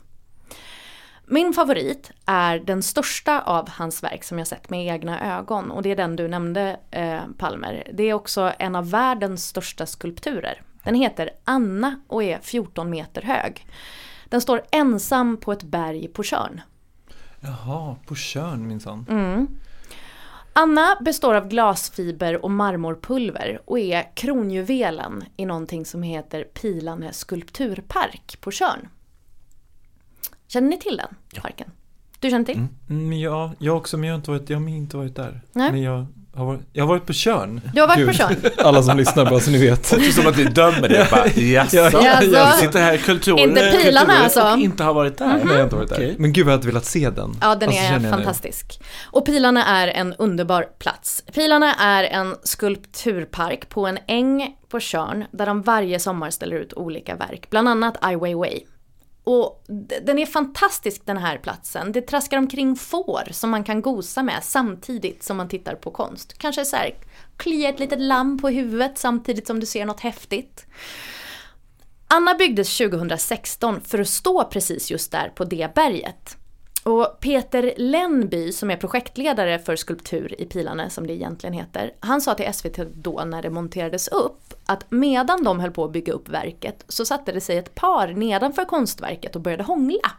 [1.27, 5.83] Min favorit är den största av hans verk som jag sett med egna ögon och
[5.83, 7.91] det är den du nämnde eh, Palmer.
[7.93, 10.63] Det är också en av världens största skulpturer.
[10.85, 13.67] Den heter Anna och är 14 meter hög.
[14.33, 16.61] Den står ensam på ett berg på Tjörn.
[17.41, 19.07] Jaha, på Tjörn minsann.
[19.09, 19.49] Mm.
[20.53, 28.41] Anna består av glasfiber och marmorpulver och är kronjuvelen i någonting som heter Pilane skulpturpark
[28.41, 28.89] på Tjörn.
[30.47, 31.71] Känner ni till den parken?
[32.21, 32.67] Du känner till?
[32.91, 35.41] Mm, ja, jag också, men jag har inte varit, jag har inte varit där.
[35.53, 35.73] Nej.
[35.73, 36.07] Men jag
[36.37, 37.61] har varit, jag har varit på Tjörn.
[37.75, 38.07] Du har varit Gud.
[38.09, 38.37] på Tjörn?
[38.59, 39.91] Alla som lyssnar bara så ni vet.
[39.91, 41.09] Det är som att vi dömer det.
[41.11, 41.77] Bara, jaså?
[41.77, 42.27] Ja, ja, Jaså?
[42.27, 44.43] Jag sitter här kultur, Inte pilarna alltså?
[44.53, 45.27] och inte har varit där.
[45.27, 45.97] Nej, jag har inte varit där.
[45.97, 46.15] Okej.
[46.19, 47.37] Men gud vad jag hade velat se den.
[47.41, 48.81] Ja, den Alltså, är fantastisk.
[49.05, 51.25] Och Pilarna är en underbar plats.
[51.35, 56.73] Pilarna är en skulpturpark på en äng på Tjörn där de varje sommar ställer ut
[56.73, 58.61] olika verk, bland annat Ai Weiwei.
[59.25, 59.65] Och
[60.03, 61.93] den är fantastisk den här platsen.
[61.93, 66.39] Det traskar omkring får som man kan gosa med samtidigt som man tittar på konst.
[66.39, 66.95] Kanske så här,
[67.37, 70.67] klia ett litet lamm på huvudet samtidigt som du ser något häftigt.
[72.09, 76.37] Anna byggdes 2016 för att stå precis just där på det berget.
[76.85, 82.21] Och Peter Lennby som är projektledare för Skulptur i Pilane, som det egentligen heter, han
[82.21, 86.13] sa till SVT då när det monterades upp att medan de höll på att bygga
[86.13, 90.11] upp verket så satte det sig ett par nedanför konstverket och började hångla.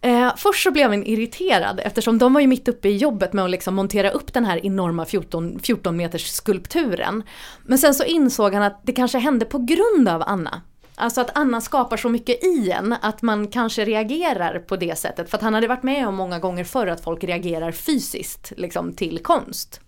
[0.00, 3.44] Eh, först så blev han irriterad eftersom de var ju mitt uppe i jobbet med
[3.44, 7.22] att liksom montera upp den här enorma 14, 14 meters skulpturen.
[7.62, 10.62] Men sen så insåg han att det kanske hände på grund av Anna.
[11.02, 15.30] Alltså att Anna skapar så mycket i en att man kanske reagerar på det sättet.
[15.30, 18.92] För att han hade varit med om många gånger förr att folk reagerar fysiskt liksom,
[18.92, 19.80] till konst.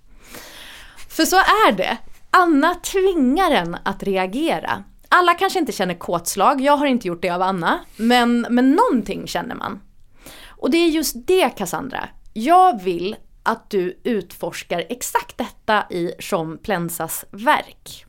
[1.08, 1.98] För så är det.
[2.30, 4.84] Anna tvingar en att reagera.
[5.08, 7.80] Alla kanske inte känner kåtslag, jag har inte gjort det av Anna.
[7.96, 9.80] Men, men någonting känner man.
[10.48, 12.08] Och det är just det Cassandra.
[12.32, 18.06] Jag vill att du utforskar exakt detta i Jean Plensas verk.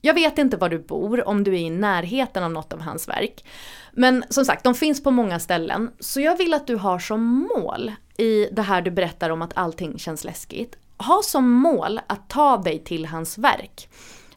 [0.00, 3.08] Jag vet inte var du bor, om du är i närheten av något av hans
[3.08, 3.44] verk.
[3.92, 5.90] Men som sagt, de finns på många ställen.
[6.00, 9.56] Så jag vill att du har som mål i det här du berättar om att
[9.56, 10.76] allting känns läskigt.
[10.98, 13.88] Ha som mål att ta dig till hans verk.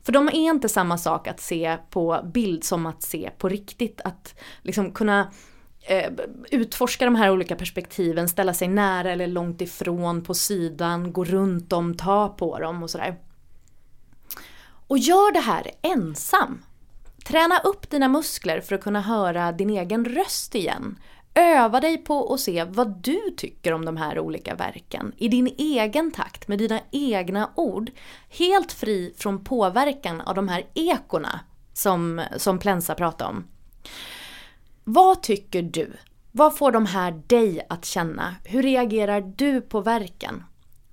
[0.04, 4.02] För de är inte samma sak att se på bild som att se på riktigt.
[4.04, 5.32] Att liksom kunna
[5.82, 6.12] eh,
[6.52, 11.70] utforska de här olika perspektiven, ställa sig nära eller långt ifrån, på sidan, gå runt
[11.70, 13.18] dem, ta på dem och sådär.
[14.92, 16.64] Och gör det här ensam.
[17.26, 21.00] Träna upp dina muskler för att kunna höra din egen röst igen.
[21.34, 25.56] Öva dig på att se vad du tycker om de här olika verken i din
[25.58, 27.92] egen takt med dina egna ord.
[28.30, 31.40] Helt fri från påverkan av de här ekorna
[31.74, 33.48] som, som Plensa pratade om.
[34.84, 35.94] Vad tycker du?
[36.32, 38.36] Vad får de här dig att känna?
[38.46, 40.44] Hur reagerar du på verken?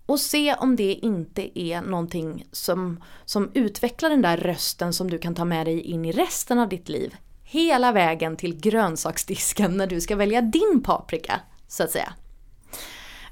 [0.08, 5.18] Och se om det inte är någonting som, som utvecklar den där rösten som du
[5.18, 7.16] kan ta med dig in i resten av ditt liv.
[7.42, 12.12] Hela vägen till grönsaksdisken när du ska välja din paprika, så att säga.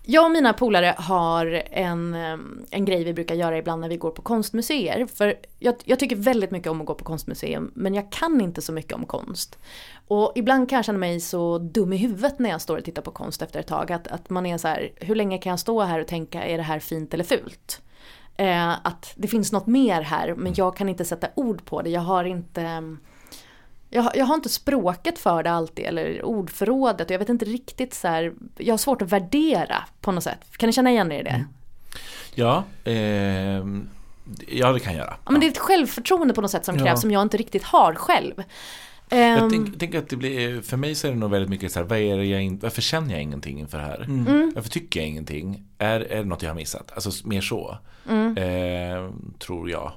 [0.08, 2.14] Jag och mina polare har en,
[2.70, 5.06] en grej vi brukar göra ibland när vi går på konstmuseer.
[5.06, 8.62] För jag, jag tycker väldigt mycket om att gå på konstmuseum men jag kan inte
[8.62, 9.58] så mycket om konst.
[10.08, 13.02] Och ibland kan jag känna mig så dum i huvudet när jag står och tittar
[13.02, 13.92] på konst efter ett tag.
[13.92, 16.56] Att, att man är så här, hur länge kan jag stå här och tänka, är
[16.56, 17.82] det här fint eller fult?
[18.36, 21.90] Eh, att det finns något mer här men jag kan inte sätta ord på det.
[21.90, 22.96] Jag har inte
[23.90, 27.44] jag, har- jag har inte språket för det alltid eller ordförrådet och jag vet inte
[27.44, 30.38] riktigt så här, jag har svårt att värdera på något sätt.
[30.56, 31.44] Kan ni känna igen er i det?
[32.34, 33.88] Ja, ehm,
[34.48, 35.16] ja det kan jag göra.
[35.24, 36.84] Ja, men det är ett självförtroende på något sätt som Ja.
[36.84, 38.42] krävs som jag inte riktigt har själv.
[39.08, 41.72] Jag Ehm, tänk- tänker att det blir, för mig så är det nog väldigt mycket
[41.72, 44.02] så här, vad är jag in, varför känner jag ingenting inför det här?
[44.04, 44.52] Mm.
[44.54, 45.64] Varför tycker jag ingenting?
[45.78, 46.92] Är, är det något jag har missat?
[46.94, 48.36] Alltså mer så, Mm.
[48.36, 49.92] eh, tror jag.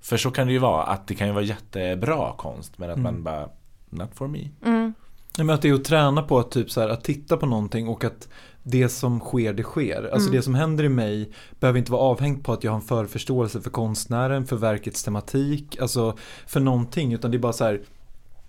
[0.00, 2.98] För så kan det ju vara, att det kan ju vara jättebra konst, men att
[2.98, 3.48] man bara,
[3.90, 4.48] not for me.
[4.64, 4.94] mm,
[5.38, 7.46] Nej, men att det är att träna på att, typ så här, att titta på
[7.46, 8.28] någonting och att
[8.62, 10.10] det som sker, det sker.
[10.12, 10.36] Alltså Mm.
[10.36, 13.60] det som händer i mig behöver inte vara avhängt på att jag har en förförståelse
[13.60, 16.16] för konstnären, för verkets tematik, alltså
[16.46, 17.12] för någonting.
[17.12, 17.80] Utan det är bara så här,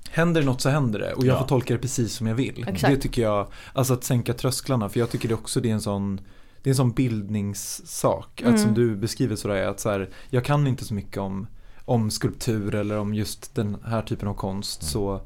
[0.10, 1.40] händer det något så händer det och jag Ja.
[1.40, 2.66] får tolka det precis som jag vill.
[2.68, 2.94] Exakt.
[2.96, 5.82] Det tycker jag, alltså att sänka trösklarna, för jag tycker det också det är en
[5.82, 6.22] sån
[6.64, 8.54] det är en sån bildningssak, Mm.
[8.54, 11.48] att som du beskriver sådär, att så här, jag kan inte så mycket om,
[11.86, 14.84] om skulptur eller om just den här typen av konst.
[14.84, 15.22] Så,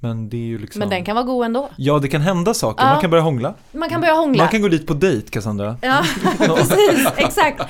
[0.00, 1.68] men det är ju liksom men den kan vara god ändå.
[1.76, 2.84] Ja, det kan hända saker.
[2.84, 2.90] Ja.
[2.92, 3.54] Man kan börja hångla.
[3.72, 4.42] Man kan börja hångla.
[4.42, 5.76] Man kan gå dit på dejt, Cassandra.
[5.82, 6.04] Ja,
[6.56, 7.62] precis, exakt.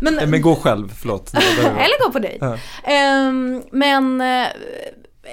[0.00, 1.34] Men, Men gå själv, förlåt.
[1.60, 2.38] Eller gå på dejt.
[2.46, 2.56] Ja.
[2.92, 4.46] Ehm, men eh,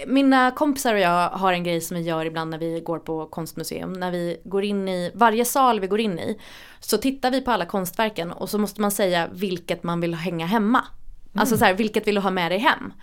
[0.08, 3.26] mina kompisar och jag har en grej som vi gör ibland när vi går på
[3.26, 3.94] konstmuseum.
[3.94, 6.40] När vi går in i, varje sal vi går in i,
[6.80, 10.46] så tittar vi på alla konstverken och så måste man säga vilket man vill hänga
[10.46, 10.84] hemma.
[11.36, 12.94] Alltså så här, vilket vill du ha med dig hem?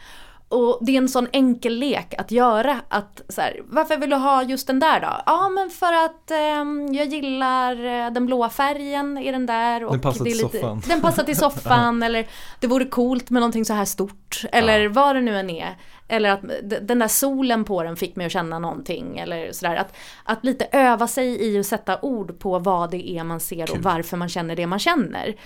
[0.51, 4.17] Och det är en sån enkel lek att göra att så här, varför vill du
[4.17, 5.23] ha just den där då?
[5.27, 9.85] Ja men för att ehm, jag gillar eh, den blåa färgen i den där.
[9.85, 10.83] Och Den passar till lite, soffan.
[10.87, 12.27] Den passar till soffan eller
[12.61, 14.45] det vore coolt med någonting så här stort.
[14.53, 15.77] Eller vad det nu än är.
[16.11, 16.41] Eller att
[16.81, 19.19] den där solen på den fick mig att känna någonting.
[19.19, 19.77] Eller sådär.
[19.77, 23.73] Att, att lite öva sig i att sätta ord på vad det är man ser
[23.73, 25.37] och varför man känner det man känner.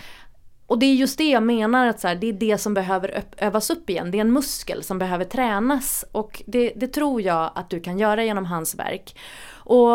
[0.66, 3.24] Och det är just det jag menar att så här, det är det som behöver
[3.36, 4.10] övas upp igen.
[4.10, 6.04] Det är en muskel som behöver tränas.
[6.12, 9.16] Och det, det tror jag att du kan göra genom hans verk.
[9.50, 9.90] Och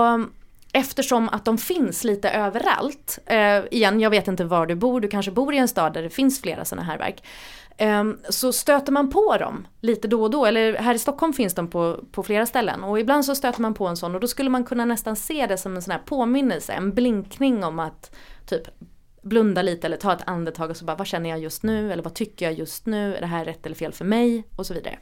[0.73, 3.19] eftersom att de finns lite överallt.
[3.25, 5.01] Eh, igen, jag vet inte var du bor.
[5.01, 7.23] Du kanske bor i en stad där det finns flera sådana här verk.
[7.81, 10.45] Ehm, så stöter man på dem lite då och då.
[10.45, 12.83] Eller här i Stockholm finns de på, på flera ställen.
[12.83, 15.45] Och ibland så stöter man på en sån och då skulle man kunna nästan se
[15.47, 16.73] det som en sån här påminnelse.
[16.73, 18.15] En blinkning om att
[18.45, 18.67] typ
[19.21, 22.03] blunda lite eller ta ett andetag och så bara vad känner jag just nu eller
[22.03, 24.73] vad tycker jag just nu, är det här rätt eller fel för mig och så
[24.73, 24.99] vidare.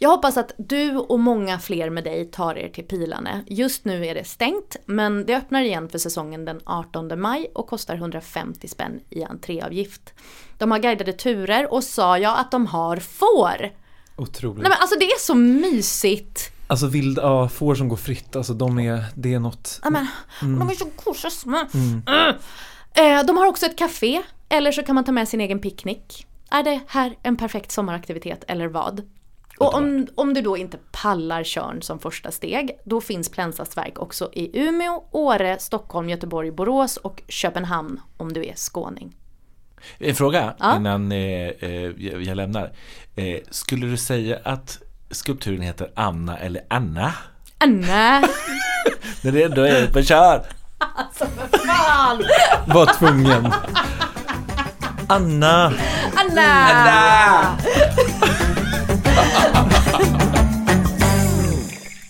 [0.00, 3.44] Jag hoppas att du och många fler med dig tar er till Pilane.
[3.46, 7.66] Just nu är det stängt men det öppnar igen för säsongen den 18 maj och
[7.66, 10.14] kostar 150 spänn i entréavgift.
[10.58, 13.70] De har guidade turer och sa jag att de har får.
[14.16, 14.62] Otroligt.
[14.62, 16.52] Nej men alltså det är så mysigt.
[16.66, 19.80] Alltså vilda, ja, får som går fritt, alltså de är, det är något.
[19.84, 20.06] Ja, men,
[20.40, 21.64] De är så goda små.
[21.74, 22.02] Mm.
[22.94, 26.26] Eh, De har också ett café, eller så kan man ta med sin egen picknick.
[26.50, 29.02] Är det här en perfekt sommaraktivitet eller vad?
[29.58, 33.98] Och om, om du då inte pallar Tjörn som första steg, då finns Plensas verk
[33.98, 39.16] också i Umeå, Åre, Stockholm, Göteborg, Borås och Köpenhamn om du är skåning.
[39.98, 40.76] En fråga Ja.
[40.76, 41.18] innan eh,
[41.48, 42.72] eh, jag lämnar.
[43.16, 44.78] Eh, skulle du säga att
[45.10, 47.12] skulpturen heter Anna eller Anna?
[47.58, 48.20] Anna!
[49.22, 50.46] När det ändå är på kör.
[51.66, 52.22] Fan!
[52.66, 53.52] Var tvungen.
[55.08, 55.72] Anna!
[56.16, 57.58] Anna!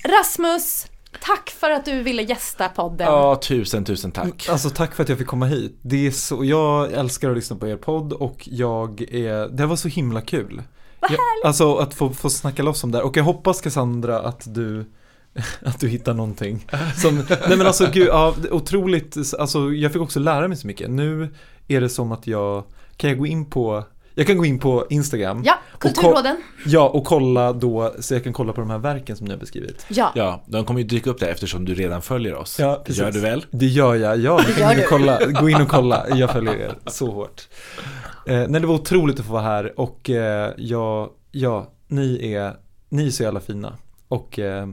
[0.09, 0.87] Rasmus,
[1.21, 3.07] tack för att du ville gästa podden.
[3.07, 4.49] Ja, tusen, tusen tack.
[4.49, 5.79] Alltså tack för att jag fick komma hit.
[5.83, 9.77] Det är så, jag älskar att lyssna på er podd och jag är, det var
[9.77, 10.63] så himla kul.
[11.01, 13.05] Vad jag, Alltså att få, få snacka loss om det här.
[13.05, 14.85] Och jag hoppas Cassandra att du
[15.65, 16.67] att du hittar någonting.
[16.97, 20.91] Som, nej men alltså gud, ja, otroligt, alltså jag fick också lära mig så mycket.
[20.91, 21.35] Nu
[21.69, 22.65] är det som att jag,
[22.97, 23.85] kan jag gå in på,
[24.19, 25.43] jag kan gå in på Instagram.
[25.45, 26.37] Ja, och Kulturråden.
[26.37, 29.33] ko- Ja, och kolla då, så jag kan kolla på de här verken som ni
[29.33, 29.87] har beskrivit.
[29.89, 30.13] Ja.
[30.15, 32.59] Ja, de kommer ju dyka upp där eftersom du redan följer oss.
[32.61, 33.03] Ja, det precis.
[33.03, 33.47] gör du väl?
[33.51, 34.41] Det gör jag, ja.
[34.49, 34.83] Gör kan gå in, du.
[34.83, 37.49] och kolla, gå in och kolla, jag följer er så hårt.
[38.27, 42.53] Eh, nej, det var otroligt att få vara här och eh, ja, ja, ni är,
[42.89, 43.73] ni är så jävla fina.
[44.09, 44.67] Och eh,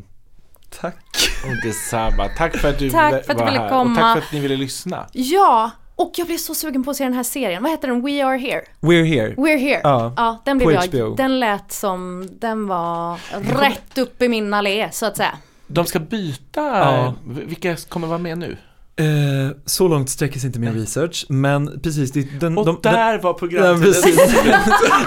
[0.82, 1.06] tack.
[1.46, 2.28] Och detsamma.
[2.38, 3.70] Tack för att du Tack ville för att du ville här.
[3.70, 3.92] komma.
[3.92, 5.06] Och tack för att ni ville lyssna.
[5.12, 7.64] Ja, och jag blev så sugen på att se den här serien.
[7.64, 8.02] Vad heter den?
[8.02, 8.62] We are here.
[8.80, 9.36] We're here.
[9.36, 9.82] We're here.
[9.84, 10.98] Ja, den på blev HBO.
[10.98, 11.18] jag.
[11.18, 13.20] Den lät som, den var
[13.62, 15.38] rätt upp i min allé så att säga.
[15.68, 16.62] De ska byta.
[16.62, 17.14] Ja.
[17.26, 18.58] Vilka kommer vara med nu?
[18.98, 22.12] Eh, så långt sträcker sig inte min research, men precis.
[22.12, 23.96] Det, den, Och de, där var Ja, programmet.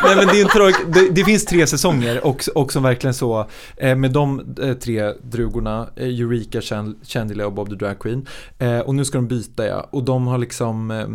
[0.05, 3.15] Nej, men det, är en tråk, det, det finns tre säsonger och, och som verkligen
[3.15, 3.47] så
[3.77, 8.27] eh, med de eh, tre drugorna, eh, Eureka, Chan- Chandelier och Bob the Drag Queen.
[8.59, 9.89] Eh, och nu ska de byta ja.
[9.93, 11.07] Och de har liksom, eh,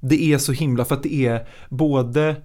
[0.00, 2.36] det är så himla för att det är både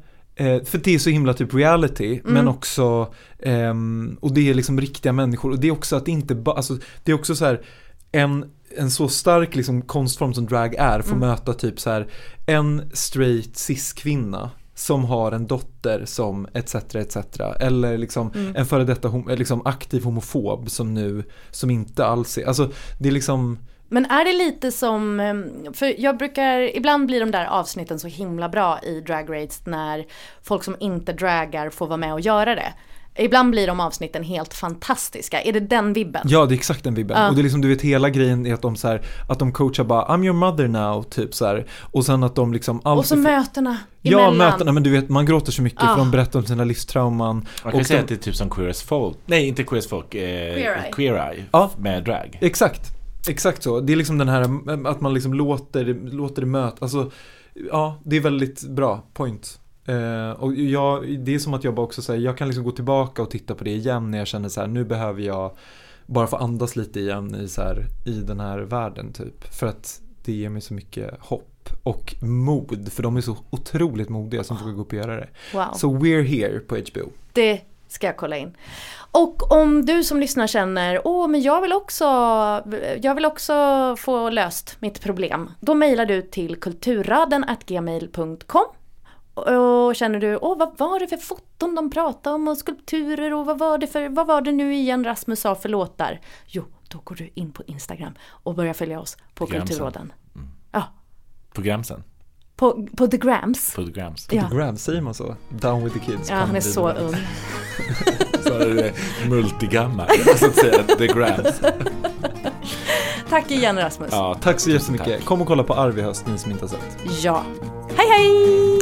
[0.66, 3.14] för det är så himla typ reality, men också,
[3.44, 5.52] ehm, och det är liksom riktiga människor.
[5.52, 7.62] Och det är också att det inte bara, alltså det är också så här,
[8.16, 12.08] en, en så stark liksom konstform som drag är får möta typ så här
[12.46, 16.76] en straight cis-kvinna som har en dotter som etc.
[16.76, 17.18] etc.
[17.60, 22.38] Eller liksom en före detta hom- eh, liksom aktiv homofob som nu, som inte alls
[22.38, 23.60] är, alltså det är liksom
[23.90, 28.08] Men är det lite som, eh, för jag brukar, ibland blir de där avsnitten så
[28.08, 30.06] himla bra i Drag Race när
[30.44, 32.74] folk som inte dragar får vara med och göra det.
[33.18, 35.42] Ibland blir de avsnitten helt fantastiska.
[35.42, 36.22] Är det den vibben?
[36.30, 37.18] Ja, det är exakt den vibben.
[37.22, 37.30] Ja.
[37.30, 39.52] Och det är liksom, du vet hela grejen är att de så här, att de
[39.52, 41.66] coachar bara I'm your mother now, typ så här.
[41.82, 44.38] Och sen att de liksom och så mötena Ja, emellan.
[44.38, 45.88] mötena, men du vet man gråter så mycket Ja.
[45.88, 47.36] för de berättar om sina livstrauman.
[47.64, 49.18] Man kan Och säga de- att det är typ som Queer as Folk.
[49.26, 50.16] Nej, inte Queer as Folk.
[50.16, 50.22] Eh,
[50.54, 50.92] Queer Eye.
[50.92, 51.44] Queer Eye.
[51.52, 51.72] Ja.
[51.78, 52.38] Med drag.
[52.42, 52.82] Exakt,
[53.30, 53.80] exakt så.
[53.80, 54.42] Det är liksom den här
[54.88, 57.12] att man liksom låter, låter det möta, alltså
[57.72, 59.60] ja, det är väldigt bra point.
[59.86, 62.72] Eh, och jag, det är som att jag bara också säger, jag kan liksom gå
[62.72, 65.52] tillbaka och titta på det igen när jag känner så här, nu behöver jag
[66.06, 69.54] bara få andas lite igen i, så här, i den här världen typ.
[69.54, 74.10] För att det ger mig så mycket hopp och mod, för de är så otroligt
[74.10, 75.28] modiga som får gå upp och göra det.
[75.54, 75.66] Wow.
[75.74, 77.12] Så We're Here på HBO.
[77.34, 78.58] Det ska jag kolla in.
[79.12, 82.06] Och om du som lyssnar känner, åh men jag vill också,
[83.02, 85.52] jag vill också få löst mitt problem.
[85.60, 88.66] Då mejlar du till kulturraden.gmail.com
[89.36, 93.46] och känner du, åh vad var det för foton de pratade om och skulpturer och
[93.46, 96.20] vad var det för, vad var det nu igen Rasmus sa för låtar?
[96.48, 99.68] Jo, då går du in på Instagram och börjar följa oss på Gramsen.
[99.68, 100.14] Kulturråden.
[100.72, 100.84] Ja,
[101.54, 102.04] På Gramsen.
[102.56, 103.76] på, på The Grams.
[103.76, 104.28] På Grams.
[104.32, 104.50] Ja.
[104.52, 105.36] Graham, säger man så?
[105.50, 106.30] Down with the kids.
[106.30, 107.16] Ja, han är så ung.
[108.44, 108.94] Så är det
[109.30, 110.08] multigammal,
[110.38, 110.84] så att säga.
[110.84, 111.62] The Grams.
[113.30, 114.10] tack igen Rasmus.
[114.12, 115.26] Ja, tack så jättemycket.
[115.26, 117.24] Kom och kolla på Arv i höst, ni som inte har sett.
[117.24, 117.44] Ja.
[117.98, 118.08] hej!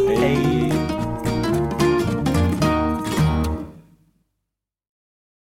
[0.07, 0.17] hej.
[0.17, 1.02] hej.